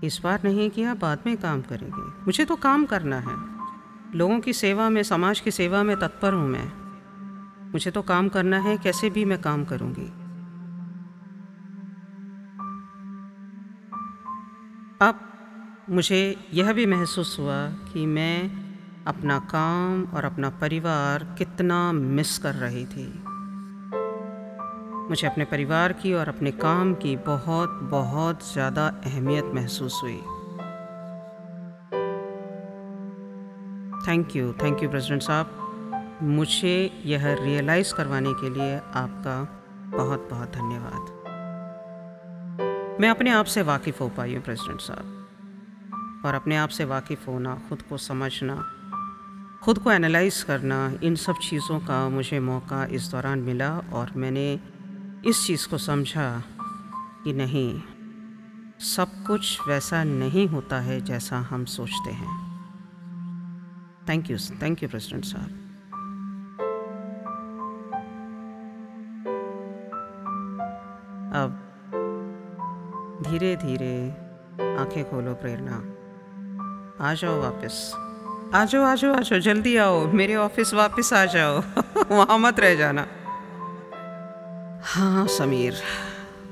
इस 0.00 0.20
बार 0.24 0.40
नहीं 0.44 0.70
किया 0.70 0.94
बाद 0.94 1.18
में 1.26 1.36
काम 1.36 1.62
करेंगे। 1.62 2.02
मुझे 2.02 2.44
तो 2.44 2.56
काम 2.56 2.84
करना 2.84 3.16
है। 3.16 3.60
लोगों 4.18 4.40
की 4.40 4.52
सेवा 4.52 4.88
में, 4.88 5.02
समाज 5.02 5.40
की 5.40 5.50
सेवा 5.50 5.82
में 5.82 5.96
तत्पर 5.96 6.34
हूँ 6.34 6.48
मैं। 6.48 6.72
मुझे 7.72 7.90
तो 7.90 8.02
काम 8.02 8.28
करना 8.28 8.58
है, 8.58 8.76
कैसे 8.78 9.10
भी 9.10 9.24
मैं 9.24 9.40
काम 9.40 9.64
करूँगी। 9.64 10.06
अब 15.02 15.20
मुझे 15.90 16.48
यह 16.52 16.72
भी 16.72 16.86
महसूस 16.86 17.36
हुआ 17.40 17.68
कि 17.68 18.06
मैं 18.06 18.70
अपना 19.04 19.38
काम 19.38 20.04
और 20.04 20.24
अपना 20.24 20.50
परिवार 20.50 21.34
कितना 21.38 21.92
मिस 21.92 22.38
कर 22.38 22.54
रही 22.54 22.86
थी। 22.86 23.24
मुझे 25.10 25.26
अपने 25.26 25.44
परिवार 25.44 25.92
की 25.92 26.12
और 26.14 26.28
अपने 26.28 26.50
काम 26.50 26.94
की 26.94 27.16
बहुत 27.16 27.70
बहुत 27.90 28.52
ज़्यादा 28.52 28.86
अहमियत 29.06 29.44
महसूस 29.54 30.00
हुई। 30.02 30.20
Thank 34.06 34.36
you 34.36 34.52
thank 34.52 34.82
you 34.82 34.88
president 34.90 35.22
साहब। 35.22 36.18
मुझे 36.22 36.74
यह 37.06 37.26
रियलाइज़ 37.34 37.94
करवाने 37.94 38.32
के 38.32 38.50
लिए 38.50 38.76
आपका 38.76 39.36
बहुत 39.96 40.28
बहुत 40.30 40.52
धन्यवाद। 40.52 41.02
मैं 43.00 43.10
अपने 43.10 43.30
आप 43.30 43.44
से 43.44 43.62
वाकिफ़ 43.62 44.02
हो 44.02 44.08
पाई 44.08 44.34
हूँ 44.34 44.42
प्रेसिडेंट 44.42 44.80
साहब। 44.80 46.22
और 46.26 46.34
अपने 46.34 46.56
आप 46.56 46.68
से 46.68 46.84
वाकिफ़ 46.84 47.30
होना, 47.30 47.54
ख़ुद 47.68 47.82
को 47.82 47.96
समझना, 47.98 48.56
खुद 49.62 49.78
को 49.78 49.90
एनालाइज 49.92 50.42
करना, 50.42 50.92
इन 51.02 51.14
सब 51.16 51.34
चीज़ों 51.42 51.78
का 51.80 52.08
मुझे 52.08 52.40
मौका 52.40 52.84
इस 52.84 53.10
दौरान 53.10 53.38
मिला 53.38 53.78
और 53.92 54.12
मैंने 54.16 54.60
इस 55.24 55.46
चीज़ 55.46 55.68
को 55.68 55.78
समझा 55.78 56.42
कि 57.24 57.32
नहीं, 57.32 57.82
सब 58.80 59.24
कुछ 59.26 59.68
वैसा 59.68 60.04
नहीं 60.04 60.48
होता 60.48 60.80
है 60.80 61.00
जैसा 61.00 61.38
हम 61.38 61.64
सोचते 61.64 62.10
हैं। 62.10 62.50
Thank 64.08 64.30
you 64.30 64.38
thank 64.38 64.82
you 64.82 64.88
president 64.88 65.24
साहब। 65.24 65.50
अब 71.34 71.66
धीरे 73.26 73.56
धीरे 73.56 74.10
आँखें 74.76 75.10
खोलो 75.10 75.34
प्रेरणा। 75.34 75.76
आ 77.10 77.14
जाओ 77.14 77.40
वापस। 77.40 77.92
आ 78.54 78.64
जाओ 78.64 78.82
आ 78.82 78.94
जाओ 78.94 79.14
आ 79.14 79.20
जाओ, 79.20 79.38
जल्दी 79.38 79.76
आओ। 79.76 80.12
मेरे 80.12 80.36
ऑफ़िस 80.36 80.74
वापस 80.74 81.12
आ 81.12 81.24
जाओ। 81.24 81.60
वहाँ 82.10 82.38
मत 82.38 82.60
रह 82.60 82.74
जाना। 82.74 83.06
हाँ 84.82 85.26
समीर, 85.26 85.74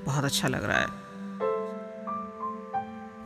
बहुत 0.05 0.25
अच्छा 0.25 0.49
लग 0.49 0.65
रहा 0.65 0.79
है। 0.79 0.87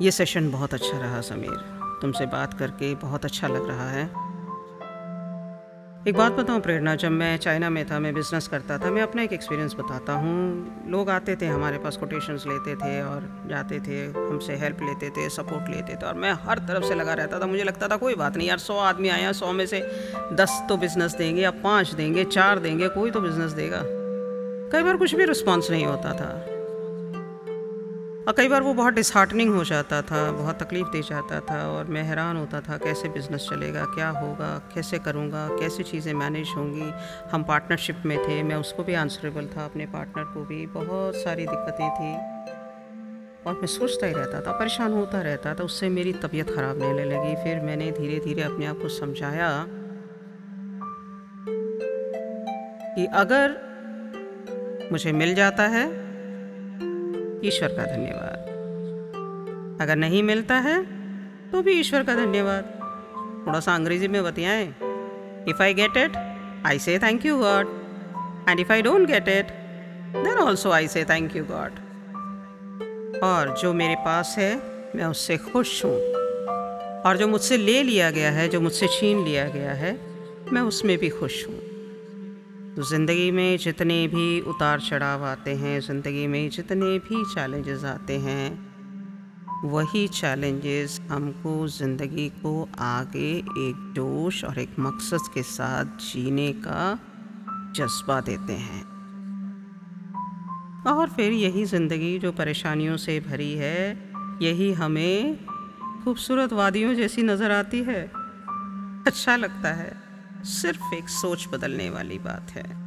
ये 0.03 0.11
सेशन 0.11 0.51
बहुत 0.51 0.75
अच्छा 0.75 0.99
रहा, 0.99 1.21
समीर। 1.21 1.79
तुमसे 2.03 2.27
बात 2.27 2.59
करके 2.59 2.95
बहुत 2.95 3.25
अच्छा 3.25 3.49
लग 3.49 3.69
रहा 3.69 3.91
है। 3.91 4.05
एक 6.09 6.17
बात 6.17 6.33
बताऊँ, 6.33 6.61
प्रेरणा, 6.61 6.95
जब 6.95 7.11
मैं 7.11 7.37
चाइना 7.37 7.71
में 7.71 7.91
था, 7.91 7.99
मैं 7.99 8.15
बिज़नेस 8.15 8.49
करता 8.49 8.79
था, 8.79 8.91
मैं 8.91 9.03
अपना 9.03 9.23
एक 9.23 9.33
एक्सपीरियंस 9.33 9.75
बताता 9.75 10.13
हूँ। 10.13 10.91
लोग 10.91 11.11
आते 11.11 11.37
थे, 11.37 11.47
हमारे 11.47 11.79
पास 11.79 11.97
कोटेशंस 11.97 12.45
लेते 12.47 12.77
थे 12.77 13.03
और 13.03 13.47
जाते 13.47 13.81
थे, 13.81 14.07
हमसे 14.07 14.57
हेल्प 14.57 14.79
लेते 14.83 15.11
थे 15.11 15.29
सपोर्ट 15.29 15.69
लेते 15.69 15.95
थे 15.95 16.07
और 16.07 16.15
मैं 16.15 16.33
हर 16.33 16.59
तरफ़ 16.59 16.85
से 16.85 16.95
लगा 16.95 17.15
रहता 17.15 17.41
था। 17.41 17.47
मुझे 17.47 17.65
लगता 17.65 17.89
था, 17.89 17.97
कोई 17.97 18.15
बात 18.15 18.37
नहीं 18.37 18.49
यार, 18.49 18.59
सौ 18.59 18.79
आदमी 18.79 19.09
आया 19.09 19.33
सौ 19.33 19.53
में 19.53 19.67
से 19.67 19.81
दस 20.33 20.67
तो 20.69 20.77
बिज़नेस 20.77 21.15
देंगे 21.15 21.43
या 21.43 21.51
पाँच 21.51 21.95
देंगे, 21.95 22.25
चार 22.25 22.59
देंगे, 22.59 22.89
कोई 22.89 23.11
तो 23.11 23.21
बिज़नेस 23.21 23.53
देगा। 23.53 24.02
कई 24.73 24.83
बार 24.83 24.97
कुछ 24.97 25.15
भी 25.15 25.25
रिस्पॉन्स 25.25 25.71
नहीं 25.71 25.87
होता 25.87 26.13
था। 26.13 26.49
और 28.29 28.33
कई 28.33 28.49
बार 28.49 28.63
वो 28.63 28.75
बहुत 28.75 28.95
डिसहार्टनिंग 28.95 29.55
हो 29.55 29.65
जाता 29.65 30.03
था, 30.03 30.31
बहुत 30.31 30.63
तकलीफ़ 30.63 30.89
दे 30.89 31.03
जाता 31.03 31.41
था 31.41 31.69
और 31.69 31.85
मैं 31.85 32.03
हैरान 32.03 32.37
होता 32.37 32.61
था, 32.61 32.77
कैसे 32.77 33.09
बिज़नेस 33.09 33.49
चलेगा, 33.51 33.85
क्या 33.85 34.09
होगा, 34.09 34.71
कैसे 34.75 34.99
करूँगा, 34.99 35.49
कैसे 35.49 35.83
चीज़ें 35.83 36.15
मैनेज 36.15 36.49
होंगी। 36.57 36.93
हम 37.31 37.45
पार्टनरशिप 37.45 38.03
में 38.07 38.19
थे, 38.19 38.43
मैं 38.43 38.57
उसको 38.57 38.85
भी 38.85 38.95
आंसरेबल 38.95 39.47
था, 39.47 39.65
अपने 39.65 39.87
पार्टनर 39.87 40.25
को 40.25 40.45
भी। 40.45 40.67
बहुत 40.67 41.17
सारी 41.17 41.47
दिक्कतें 41.47 41.91
थी। 41.91 42.15
और 43.47 43.55
मैं 43.55 43.67
सोचता 43.67 44.07
ही 44.07 44.13
रहता 44.13 44.41
था, 44.41 44.53
परेशान 44.53 44.93
होता 44.93 45.23
रहता 45.23 45.55
था, 45.55 45.65
उससे 45.65 45.89
मेरी 45.89 46.13
तबीयत 46.13 46.51
ख़राब 46.51 46.83
रहने 46.83 47.05
लगी। 47.05 47.35
फिर 47.35 47.61
मैंने 47.61 47.91
धीरे 47.93 48.19
धीरे 48.19 48.43
अपने 48.43 48.67
आप 48.67 48.79
को 48.83 48.89
समझाया 48.89 49.67
कि 52.97 53.07
अगर 53.07 53.72
मुझे 54.93 55.13
मिल 55.13 55.35
जाता 55.35 55.63
है। 55.63 55.85
ईश्वर 57.45 57.69
का 57.69 57.85
धन्यवाद। 57.97 58.51
अगर 59.81 59.97
नहीं 59.97 60.23
मिलता 60.23 60.57
है 60.57 60.83
तो 61.53 61.63
भी 61.63 61.73
ईश्वर 61.73 62.03
का 62.03 62.15
धन्यवाद। 62.15 62.65
थोड़ा 63.47 63.61
सा 63.61 63.75
अंग्रेज़ी 63.75 64.09
में 64.09 64.23
बताएँ 64.25 64.75
if 65.49 65.63
I 65.63 65.75
get 65.75 65.97
it 65.97 66.17
I 66.67 66.79
say 66.79 66.99
thank 66.99 67.27
you 67.27 67.39
God 67.39 67.67
and 68.49 68.61
if 68.61 68.73
I 68.73 68.83
don't 68.83 69.07
get 69.07 69.29
it 69.29 69.47
then 70.17 70.39
also 70.39 70.71
I 70.71 70.89
say 70.89 71.05
thank 71.05 71.37
you 71.37 71.45
God 71.45 71.73
और 73.25 73.57
जो 73.63 73.73
मेरे 73.73 73.95
पास 73.95 74.35
है, 74.39 74.55
मैं 74.97 75.05
उससे 75.05 75.37
खुश 75.37 75.85
हूँ। 75.85 75.99
और 77.03 77.17
जो 77.17 77.29
मुझसे 77.29 77.57
ले 77.57 77.83
लिया 77.83 78.11
गया 78.11 78.31
है, 78.31 78.49
जो 78.49 78.61
मुझसे 78.61 78.87
छीन 78.87 79.25
लिया 79.25 79.49
गया 79.49 79.73
है, 79.73 80.01
मैं 80.53 80.63
उसमें 80.63 80.99
भी 80.99 81.09
खुश 81.09 81.47
हूँ। 81.49 81.72
तो 82.77 82.83
ज़िंदगी 82.83 83.31
में 83.31 83.57
जितने 83.59 84.07
भी 84.09 84.41
उतार 84.41 84.81
चढ़ाव 84.81 85.25
आते 85.25 85.55
हैं, 85.55 85.81
ज़िंदगी 85.81 86.27
में 86.27 86.51
जितने 86.51 86.99
भी 86.99 87.25
चैलेंजेस 87.35 87.85
आते 87.85 88.19
हैं, 88.19 88.73
वही 89.65 90.09
चैलेंजेस 90.09 91.01
हमको 91.11 91.69
ज़िंदगी 91.69 92.29
को 92.29 92.69
आगे 92.79 93.37
एक 93.39 93.93
जोश 93.97 94.45
और 94.45 94.59
एक 94.59 94.79
मकसद 94.79 95.29
के 95.35 95.43
साथ 95.43 95.85
जीने 95.85 96.53
का 96.53 96.99
जज्बा 97.77 98.21
देते 98.21 98.53
हैं। 98.53 98.83
और 100.87 101.09
फिर 101.09 101.33
यही 101.33 101.65
ज़िंदगी 101.65 102.19
जो 102.19 102.33
परेशानियों 102.33 102.97
से 102.97 103.21
भरी 103.21 103.53
है, 103.53 103.99
यही 104.43 104.73
हमें 104.73 105.37
खूबसूरत 106.05 106.53
वादियों 106.53 106.95
जैसी 106.95 107.23
नज़र 107.23 107.51
आती 107.51 107.83
है। 107.83 108.13
अच्छा 109.07 109.37
लगता 109.37 109.73
है। 109.73 110.02
सिर्फ़ 110.45 110.95
एक 110.95 111.09
सोच 111.09 111.49
बदलने 111.53 111.91
वाली 111.91 112.19
बात 112.19 112.51
है। 112.51 112.83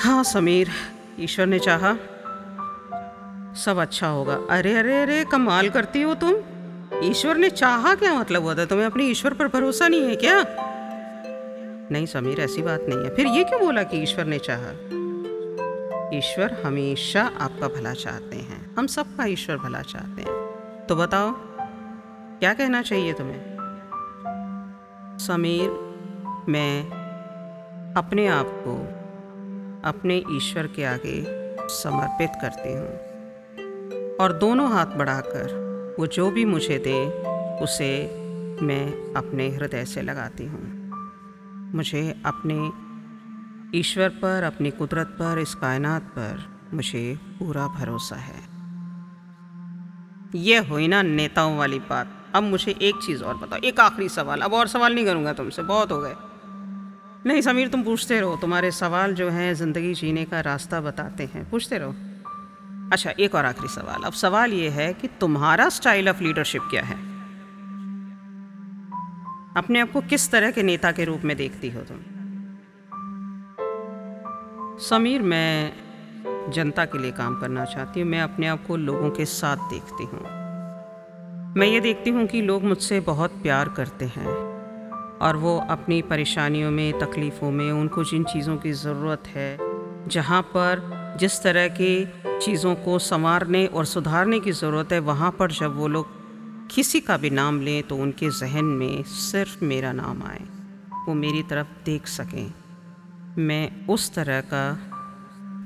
हाँ 0.00 0.24
समीर, 0.24 0.70
ईश्वर 1.20 1.46
ने 1.46 1.58
चाहा। 1.58 1.92
सब 3.54 3.78
अच्छा 3.78 4.08
होगा। 4.08 4.34
अरे 4.50 4.76
अरे 4.76 5.02
अरे, 5.02 5.24
कमाल 5.24 5.70
करती 5.70 6.02
हो 6.02 6.14
तुम। 6.14 6.34
ईश्वर 7.02 7.36
ने 7.36 7.50
चाहा 7.50 7.94
क्या 7.94 8.14
मतलब 8.14 8.42
हुआ 8.42 8.54
था? 8.54 8.64
तुम्हें 8.64 8.86
अपने 8.86 9.04
ईश्वर 9.04 9.34
पर 9.34 9.48
भरोसा 9.48 9.88
नहीं 9.88 10.08
है 10.08 10.16
क्या? 10.16 10.44
नहीं, 11.90 12.06
समीर, 12.06 12.40
ऐसी 12.40 12.62
बात 12.62 12.80
नहीं 12.88 12.98
है। 12.98 13.14
फिर 13.14 13.26
ये 13.26 13.44
क्यों 13.44 13.60
बोला 13.60 13.82
कि 13.82 13.96
ईश्वर 13.96 14.24
ने 14.24 14.38
चाहा? 14.38 14.70
ईश्वर 16.18 16.62
हमेशा 16.66 17.30
आपका 17.40 17.68
भला 17.68 17.92
चाहते 17.92 18.36
हैं। 18.36 18.76
हम 18.78 18.86
सबका 18.86 19.24
ईश्वर 19.24 19.56
भला 19.56 19.82
चाहते 19.82 20.22
हैं। 20.22 20.34
तो 20.86 20.96
बताओ, 20.96 21.32
क्या 22.38 22.54
कहना 22.54 22.82
चाहिए 22.82 23.12
तुम्हें? 23.12 23.55
समीर, 25.18 25.70
मैं 26.48 26.82
अपने 27.96 28.26
आप 28.26 28.46
को 28.48 28.74
अपने 29.88 30.24
ईश्वर 30.30 30.66
के 30.66 30.84
आगे 30.84 31.24
समर्पित 31.68 32.30
करती 32.42 32.72
हूँ 32.72 34.16
और 34.16 34.32
दोनों 34.32 34.72
हाथ 34.72 34.86
बढ़ाकर 34.86 35.66
वो 35.98 36.06
जो 36.06 36.30
भी 36.30 36.44
मुझे 36.44 36.78
दे, 36.78 37.06
उसे 37.64 37.90
मैं 38.62 39.14
अपने 39.14 39.48
हृदय 39.48 39.84
से 39.84 40.02
लगाती 40.02 40.46
हूँ। 40.46 40.92
मुझे 41.74 42.22
अपने 42.26 42.56
ईश्वर 43.78 44.08
पर, 44.08 44.42
अपनी 44.42 44.70
कुदरत 44.70 45.06
पर, 45.06 45.38
इस 45.38 45.54
कायनात 45.54 46.02
पर 46.02 46.60
मुझे 46.74 47.18
पूरा 47.38 47.66
भरोसा 47.66 48.16
है। 48.16 48.42
यह 50.34 50.68
हुई 50.68 50.88
ना 50.88 51.02
नेताओं 51.02 51.58
वाली 51.58 51.78
बात। 51.78 52.25
अब 52.36 52.42
मुझे 52.42 52.72
एक 52.82 52.94
चीज़ 53.06 53.24
और 53.24 53.36
बताओ, 53.36 53.58
एक 53.58 53.80
आखिरी 53.80 54.08
सवाल। 54.08 54.40
अब 54.40 54.54
और 54.54 54.66
सवाल 54.66 54.94
नहीं 54.94 55.04
करूँगा 55.04 55.32
तुमसे, 55.32 55.62
बहुत 55.62 55.92
हो 55.92 55.98
गए। 56.00 56.14
नहीं, 57.26 57.40
समीर, 57.40 57.68
तुम 57.68 57.82
पूछते 57.82 58.20
रहो। 58.20 58.36
तुम्हारे 58.36 58.70
सवाल 58.70 59.14
जो 59.14 59.30
हैं, 59.30 59.54
ज़िंदगी 59.54 59.94
जीने 59.94 60.24
का 60.24 60.40
रास्ता 60.40 60.80
बताते 60.80 61.24
हैं। 61.24 61.50
पूछते 61.50 61.78
रहो। 61.78 61.94
अच्छा 62.92 63.10
एक 63.10 63.34
और 63.34 63.44
आखिरी 63.44 63.68
सवाल। 63.68 64.02
अब 64.02 64.12
सवाल 64.12 64.52
ये 64.52 64.68
है 64.68 64.92
कि 64.94 65.08
तुम्हारा 65.08 65.68
स्टाइल 65.68 66.08
ऑफ़ 66.08 66.22
लीडरशिप 66.22 66.62
क्या 66.62 66.82
है? 66.82 66.96
अपने 69.56 69.80
आप 69.80 69.92
को 69.92 70.00
किस 70.00 70.30
तरह 70.30 70.50
के 70.50 70.62
नेता 70.62 70.92
के 70.92 71.04
रूप 71.04 71.20
में 71.24 71.36
देखती 71.36 71.70
हो 71.70 71.80
तुम? 71.80 71.98
समीर, 74.78 75.22
मैं 75.22 75.72
जनता 76.52 76.84
के 76.84 76.98
लिए 76.98 77.10
काम 77.10 77.40
करना 77.40 77.64
चाहती 77.64 78.00
हूँ। 78.00 78.08
मैं 78.08 78.20
अपने 78.20 78.46
आप 78.46 78.66
को 78.66 78.76
लोगों 78.76 79.10
के 79.10 79.24
साथ 79.24 79.56
देखती 79.56 80.04
हूँ। 80.04 80.45
मैं 81.56 81.66
ये 81.66 81.78
देखती 81.80 82.10
हूँ 82.10 82.26
कि 82.26 82.40
लोग 82.42 82.64
मुझसे 82.64 82.98
बहुत 83.00 83.32
प्यार 83.42 83.68
करते 83.68 84.04
हैं 84.06 84.32
और 85.18 85.36
वो 85.36 85.56
अपनी 85.70 86.00
परेशानियों 86.02 86.70
में, 86.70 86.98
तकलीफ़ों 86.98 87.50
में, 87.50 87.70
उनको 87.72 88.04
जिन 88.04 88.24
चीज़ों 88.24 88.56
की 88.56 88.72
ज़रूरत 88.72 89.26
है, 89.26 89.56
जहाँ 90.08 90.42
पर 90.56 91.16
जिस 91.20 91.42
तरह 91.42 91.68
की 91.68 91.94
चीज़ों 92.40 92.74
को 92.74 92.98
संवारने 92.98 93.64
और 93.66 93.84
सुधारने 93.84 94.40
की 94.40 94.52
ज़रूरत 94.52 94.92
है, 94.92 94.98
वहाँ 95.00 95.30
पर 95.38 95.52
जब 95.52 95.76
वो 95.76 95.88
लोग 95.88 96.68
किसी 96.70 97.00
का 97.00 97.16
भी 97.16 97.30
नाम 97.30 97.60
लें 97.60 97.82
तो 97.82 97.96
उनके 97.96 98.30
जहन 98.40 98.64
में 98.74 99.02
सिर्फ़ 99.14 99.64
मेरा 99.64 99.92
नाम 99.94 100.22
आए, 100.22 100.44
वो 101.08 101.14
मेरी 101.14 101.42
तरफ़ 101.42 101.84
देख 101.86 102.06
सकें। 102.08 102.52
मैं 103.38 103.86
उस 103.86 104.14
तरह 104.14 104.40
का 104.52 104.78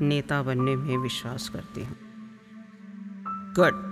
नेता 0.02 0.42
बनने 0.42 0.76
में 0.76 0.96
विश्वास 0.98 1.48
करती 1.48 1.84
हूँ। 1.84 1.96
गुड 3.54 3.86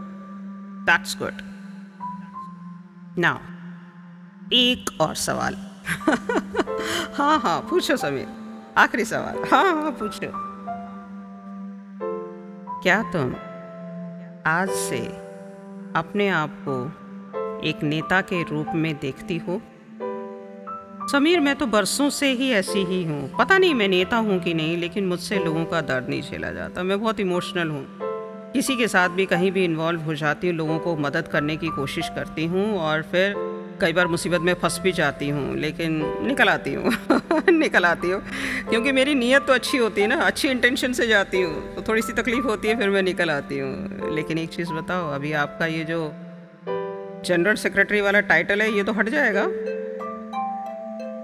दैट्स 0.87 1.18
गुड 1.18 1.46
नाउ 3.18 3.38
एक 4.52 4.90
और 5.00 5.14
सवाल। 5.14 5.54
हाँ 7.14 7.38
हाँ 7.40 7.61
पूछो 7.70 7.96
समीर 7.96 8.26
आखिरी 8.76 9.04
सवाल। 9.04 9.42
हाँ 9.50 9.74
हाँ 9.74 9.90
पूछो। 9.90 10.31
क्या 12.83 13.02
तुम 13.02 13.35
आज 14.46 14.70
से 14.70 14.98
अपने 15.96 16.28
आप 16.28 16.64
को 16.68 16.76
एक 17.68 17.83
नेता 17.83 18.20
के 18.20 18.42
रूप 18.42 18.66
में 18.74 18.94
देखती 18.98 19.38
हो? 19.38 19.61
समीर, 21.12 21.40
मैं 21.40 21.57
तो 21.57 21.66
बरसों 21.66 22.11
से 22.11 22.33
ही 22.33 22.50
ऐसी 22.50 22.85
ही 22.85 23.04
हूँ। 23.04 23.31
पता 23.38 23.59
नहीं 23.59 23.74
मैं 23.74 23.88
नेता 23.88 24.16
हूँ 24.16 24.38
कि 24.40 24.54
नहीं, 24.54 24.76
लेकिन 24.76 25.07
मुझसे 25.07 25.38
लोगों 25.38 25.64
का 25.64 25.81
दर्द 25.81 26.09
नहीं 26.09 26.22
झेला 26.22 26.52
जाता। 26.52 26.83
मैं 26.83 27.00
बहुत 27.00 27.20
इमोशनल 27.20 27.68
हूँ। 27.68 28.07
किसी 28.52 28.76
के 28.76 28.88
साथ 28.88 29.08
भी 29.08 29.26
कहीं 29.26 29.52
भी 29.52 29.64
इन्वॉल्व 29.64 30.00
हो 30.00 30.14
जाती 30.14 30.48
हूँ, 30.48 30.56
लोगों 30.56 30.78
को 30.78 30.96
मदद 30.96 31.28
करने 31.28 31.56
की 31.56 31.68
कोशिश 31.68 32.08
करती 32.08 32.46
हूँ 32.46 32.78
और 32.78 33.02
फिर 33.02 33.34
कई 33.80 33.92
बार 33.92 34.06
मुसीबत 34.06 34.40
में 34.40 34.54
फंस 34.54 34.80
भी 34.82 34.92
जाती 34.92 35.28
हूँ, 35.28 35.56
लेकिन 35.56 36.00
निकल 36.26 36.48
आती 36.48 36.74
हूँ, 36.74 36.92
निकल 37.50 37.84
आती 37.84 38.11
हूँ। 38.11 38.22
क्योंकि 38.70 38.92
मेरी 38.92 39.14
नीयत 39.14 39.42
तो 39.42 39.52
अच्छी 39.52 39.78
होती 39.78 40.00
है 40.00 40.06
ना, 40.06 40.16
अच्छी 40.16 40.48
इंटेंशन 40.48 40.92
से 40.92 41.06
जाती 41.06 41.42
हूँ 41.42 41.74
तो 41.74 41.82
थोड़ी 41.82 42.02
सी 42.02 42.12
तकलीफ़ 42.12 42.44
होती 42.44 42.68
है, 42.68 42.78
फिर 42.78 42.90
मैं 42.90 43.02
निकल 43.02 43.30
आती 43.30 43.58
हूँ। 43.58 44.14
लेकिन 44.14 44.38
एक 44.38 44.48
चीज़ 44.48 44.72
बताओ, 44.72 45.11
अभी 45.11 45.32
आपका 45.32 45.66
ये 45.66 45.84
जो 45.84 46.12
जनरल 47.24 47.54
सेक्रेटरी 47.54 48.00
वाला 48.00 48.20
टाइटल 48.20 48.62
है, 48.62 48.76
ये 48.76 48.82
तो 48.82 48.92
हट 48.92 49.08
जाएगा। 49.08 49.48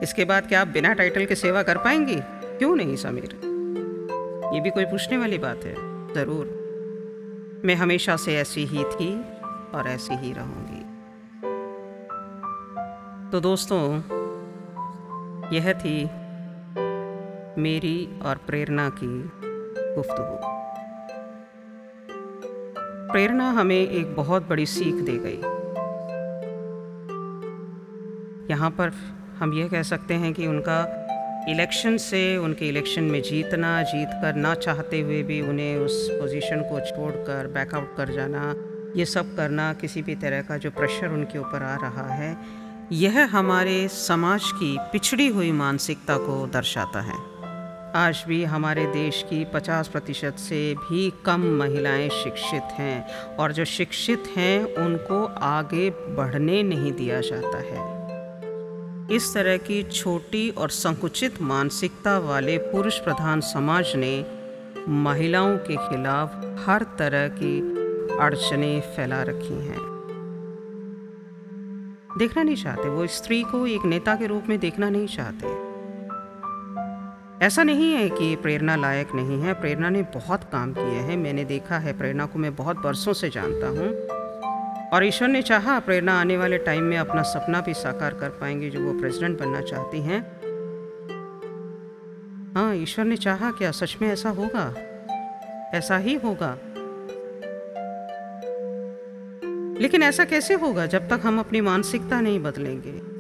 इसके 0.03 0.25
बाद 0.25 0.47
क्या 0.47 0.61
आप 0.61 0.69
बिना 0.69 0.93
टाइटल 0.93 1.25
के 1.25 1.35
सेवा 1.35 1.63
कर 1.63 1.79
पाएँगी? 1.79 2.17
क्यों 2.59 2.77
नहीं, 2.77 2.97
समीर? 2.97 3.39
ये 4.55 4.61
भी 4.61 4.71
कोई 4.71 4.85
पूछने 4.85 5.19
वाली 5.19 5.39
बात 5.39 5.65
है, 5.65 5.75
ज़रूर। 6.15 6.64
मैं 7.65 7.75
हमेशा 7.75 8.17
से 8.17 8.37
ऐसी 8.37 8.65
ही 8.65 8.85
थी 8.85 9.25
और 9.75 9.85
ऐसी 9.87 10.15
ही 10.15 10.33
रहूँगी। 10.33 10.81
तो 13.31 13.41
दोस्तों, 13.41 13.99
यह 15.53 15.73
थी 15.73 16.05
मेरी 17.61 18.21
और 18.25 18.37
प्रेरणा 18.37 18.89
की 18.89 19.31
गुफ्तगु। 19.97 20.39
प्रेरणा 23.13 23.51
हमें 23.51 23.89
एक 23.89 24.17
बहुत 24.17 24.49
बड़ी 24.49 24.67
सीख 24.67 24.95
दे 24.95 25.17
गई। 25.17 25.39
यहाँ 28.51 28.71
पर 28.71 28.93
हम 29.39 29.53
यह 29.53 29.69
कह 29.69 29.83
सकते 29.83 30.15
हैं 30.15 30.35
कि 30.35 30.47
उनका 30.47 31.04
इलेक्शन 31.49 31.97
से 31.97 32.37
उनके 32.37 32.69
इलेक्शन 32.69 33.03
में 33.03 33.23
जीतना, 33.23 33.83
जीत 33.83 34.09
कर 34.23 34.35
ना 34.35 34.55
चाहते 34.55 35.01
हुए 35.01 35.23
भी 35.23 35.41
उन्हें 35.41 35.77
उस 35.77 36.09
पोजीशन 36.11 36.61
को 36.61 36.81
छोड़कर 36.81 37.47
बैकआउट 37.47 37.97
कर 37.97 38.13
जाना, 38.13 38.55
ये 38.97 39.05
सब 39.05 39.37
करना 39.37 39.73
किसी 39.73 40.03
भी 40.03 40.15
तरह 40.15 40.43
का 40.43 40.57
जो 40.57 40.71
प्रेशर 40.71 41.09
उनके 41.09 41.39
ऊपर 41.39 41.63
आ 41.63 41.75
रहा 41.75 42.15
है, 42.15 42.37
यह 42.93 43.25
हमारे 43.37 43.89
समाज 43.89 44.51
की 44.53 44.77
पिछड़ी 44.93 45.29
हुई 45.29 45.53
मानसिकता 45.53 46.17
को 46.17 46.47
दर्शाता 46.47 47.01
है। 47.01 47.19
आज 47.97 48.25
भी 48.29 48.45
हमारे 48.45 48.87
देश 48.87 49.23
की 49.23 49.45
50 49.45 49.89
प्रतिशत 49.89 50.37
से 50.39 50.75
भी 50.75 51.13
कम 51.27 51.41
महिलाएँ 51.41 52.09
शिक्षित 52.09 52.63
हैं 52.79 53.07
और 53.37 53.53
जो 53.53 53.65
शिक्षित 53.65 54.25
हैं, 54.37 54.75
उनको 54.75 55.25
आगे 55.25 55.91
बढ़ने 55.91 56.63
नहीं 56.63 56.93
दिया 56.93 57.21
जाता 57.21 57.59
है। 57.59 57.94
इस 59.11 59.35
तरह 59.35 59.57
की 59.57 59.83
छोटी 59.83 60.51
और 60.51 60.71
संकुचित 60.71 61.43
मानसिकता 61.43 62.19
वाले 62.19 62.59
पुरुष 62.59 62.99
प्रधान 62.99 63.41
समाज 63.41 63.93
ने 63.97 64.27
महिलाओं 64.89 65.57
के 65.57 65.77
खिलाफ 65.77 66.35
हर 66.69 66.83
तरह 66.83 67.29
की 67.29 67.61
अड़चने 68.17 68.81
फैला 68.81 69.23
रखी 69.23 69.67
हैं। 69.67 69.95
देखना 72.19 72.43
नहीं 72.43 72.57
चाहते, 72.57 72.89
वो 72.89 73.07
स्त्री 73.07 73.43
को 73.43 73.67
एक 73.67 73.85
नेता 73.85 74.15
के 74.15 74.27
रूप 74.27 74.45
में 74.49 74.59
देखना 74.59 74.91
नहीं 74.91 75.07
चाहते। 75.07 75.75
ऐसा 77.47 77.63
नहीं 77.63 77.93
है 77.93 78.09
कि 78.09 78.37
प्रेरणा 78.37 78.77
लायक 78.77 79.09
नहीं 79.15 79.41
है। 79.41 79.55
प्रेरणा 79.55 79.91
ने 79.91 80.03
बहुत 80.03 80.45
काम 80.45 80.73
किए 80.73 81.01
हैं। 81.01 81.17
मैंने 81.17 81.45
देखा 81.45 81.79
है, 81.79 81.99
प्रेरणा 81.99 82.27
को 82.27 82.39
मैं 82.39 82.57
बहुत 82.57 82.77
बरसों 82.77 83.13
से 83.13 83.31
जानता 83.31 83.69
हूँ। 83.69 84.24
और 84.95 85.05
ईश्वर 85.05 85.29
ने 85.29 85.43
चाहा 85.43 85.81
प्रेरणा 85.81 86.21
आने 86.21 86.37
वाले 86.37 86.59
टाइम 86.59 86.83
में 86.83 86.99
अपना 86.99 87.23
सपना 87.23 87.61
भी 87.61 87.75
साकार 87.75 88.15
कर 88.15 88.29
पाएँगे 88.29 88.71
जो 88.71 88.81
वो 88.81 89.01
प्रेसिडेंट 89.01 89.39
बनना 89.39 89.61
चाहती 89.61 90.01
हैं। 90.01 90.21
हाँ 92.55 92.75
ईश्वर 92.75 93.05
ने 93.05 93.17
चाहा 93.17 93.51
क्या 93.51 93.71
सच 93.71 93.99
में 94.03 94.09
ऐसा 94.09 94.31
होगा? 94.31 94.75
ऐसा 95.79 95.97
ही 95.97 96.15
होगा। 96.15 96.59
लेकिन 99.81 100.03
ऐसा 100.03 100.25
कैसे 100.25 100.55
होगा 100.55 100.87
जब 100.87 101.09
तक 101.09 101.21
हम 101.25 101.41
अपनी 101.41 101.61
मानसिकता 101.61 102.21
नहीं 102.21 102.41
बदलेंगे? 102.41 103.15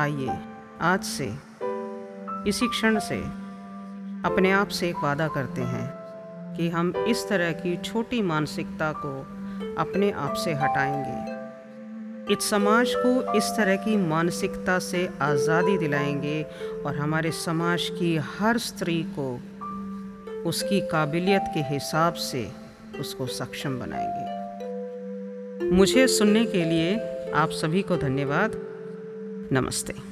आइए, 0.00 0.38
आज 0.80 1.02
से, 1.02 1.34
इसी 2.50 2.68
क्षण 2.68 2.98
से, 2.98 3.20
अपने 4.28 4.52
आप 4.52 4.68
से 4.68 4.88
एक 4.88 4.96
वादा 5.02 5.28
करते 5.28 5.62
हैं। 5.62 6.01
कि 6.56 6.68
हम 6.68 6.92
इस 7.08 7.28
तरह 7.28 7.52
की 7.52 7.76
छोटी 7.76 8.22
मानसिकता 8.22 8.92
को 8.92 9.18
अपने 9.78 10.10
आप 10.10 10.34
से 10.34 10.52
हटाएँगे। 10.54 12.32
इस 12.34 12.50
समाज 12.50 12.94
को 12.96 13.34
इस 13.34 13.44
तरह 13.44 13.76
की 13.76 13.96
मानसिकता 13.96 14.78
से 14.78 15.08
आज़ादी 15.20 15.78
दिलाएँगे 15.78 16.42
और 16.86 16.96
हमारे 16.96 17.30
समाज 17.30 17.88
की 17.98 18.16
हर 18.16 18.58
स्त्री 18.58 19.02
को 19.18 19.40
उसकी 20.48 20.80
काबिलियत 20.80 21.42
के 21.54 21.60
हिसाब 21.60 22.14
से 22.14 22.52
उसको 23.00 23.26
सक्षम 23.26 23.78
बनाएँगे। 23.78 25.70
मुझे 25.70 26.06
सुनने 26.08 26.44
के 26.44 26.64
लिए 26.64 26.94
आप 27.34 27.50
सभी 27.50 27.82
को 27.82 27.96
धन्यवाद। 27.96 28.50
नमस्ते। 29.52 30.11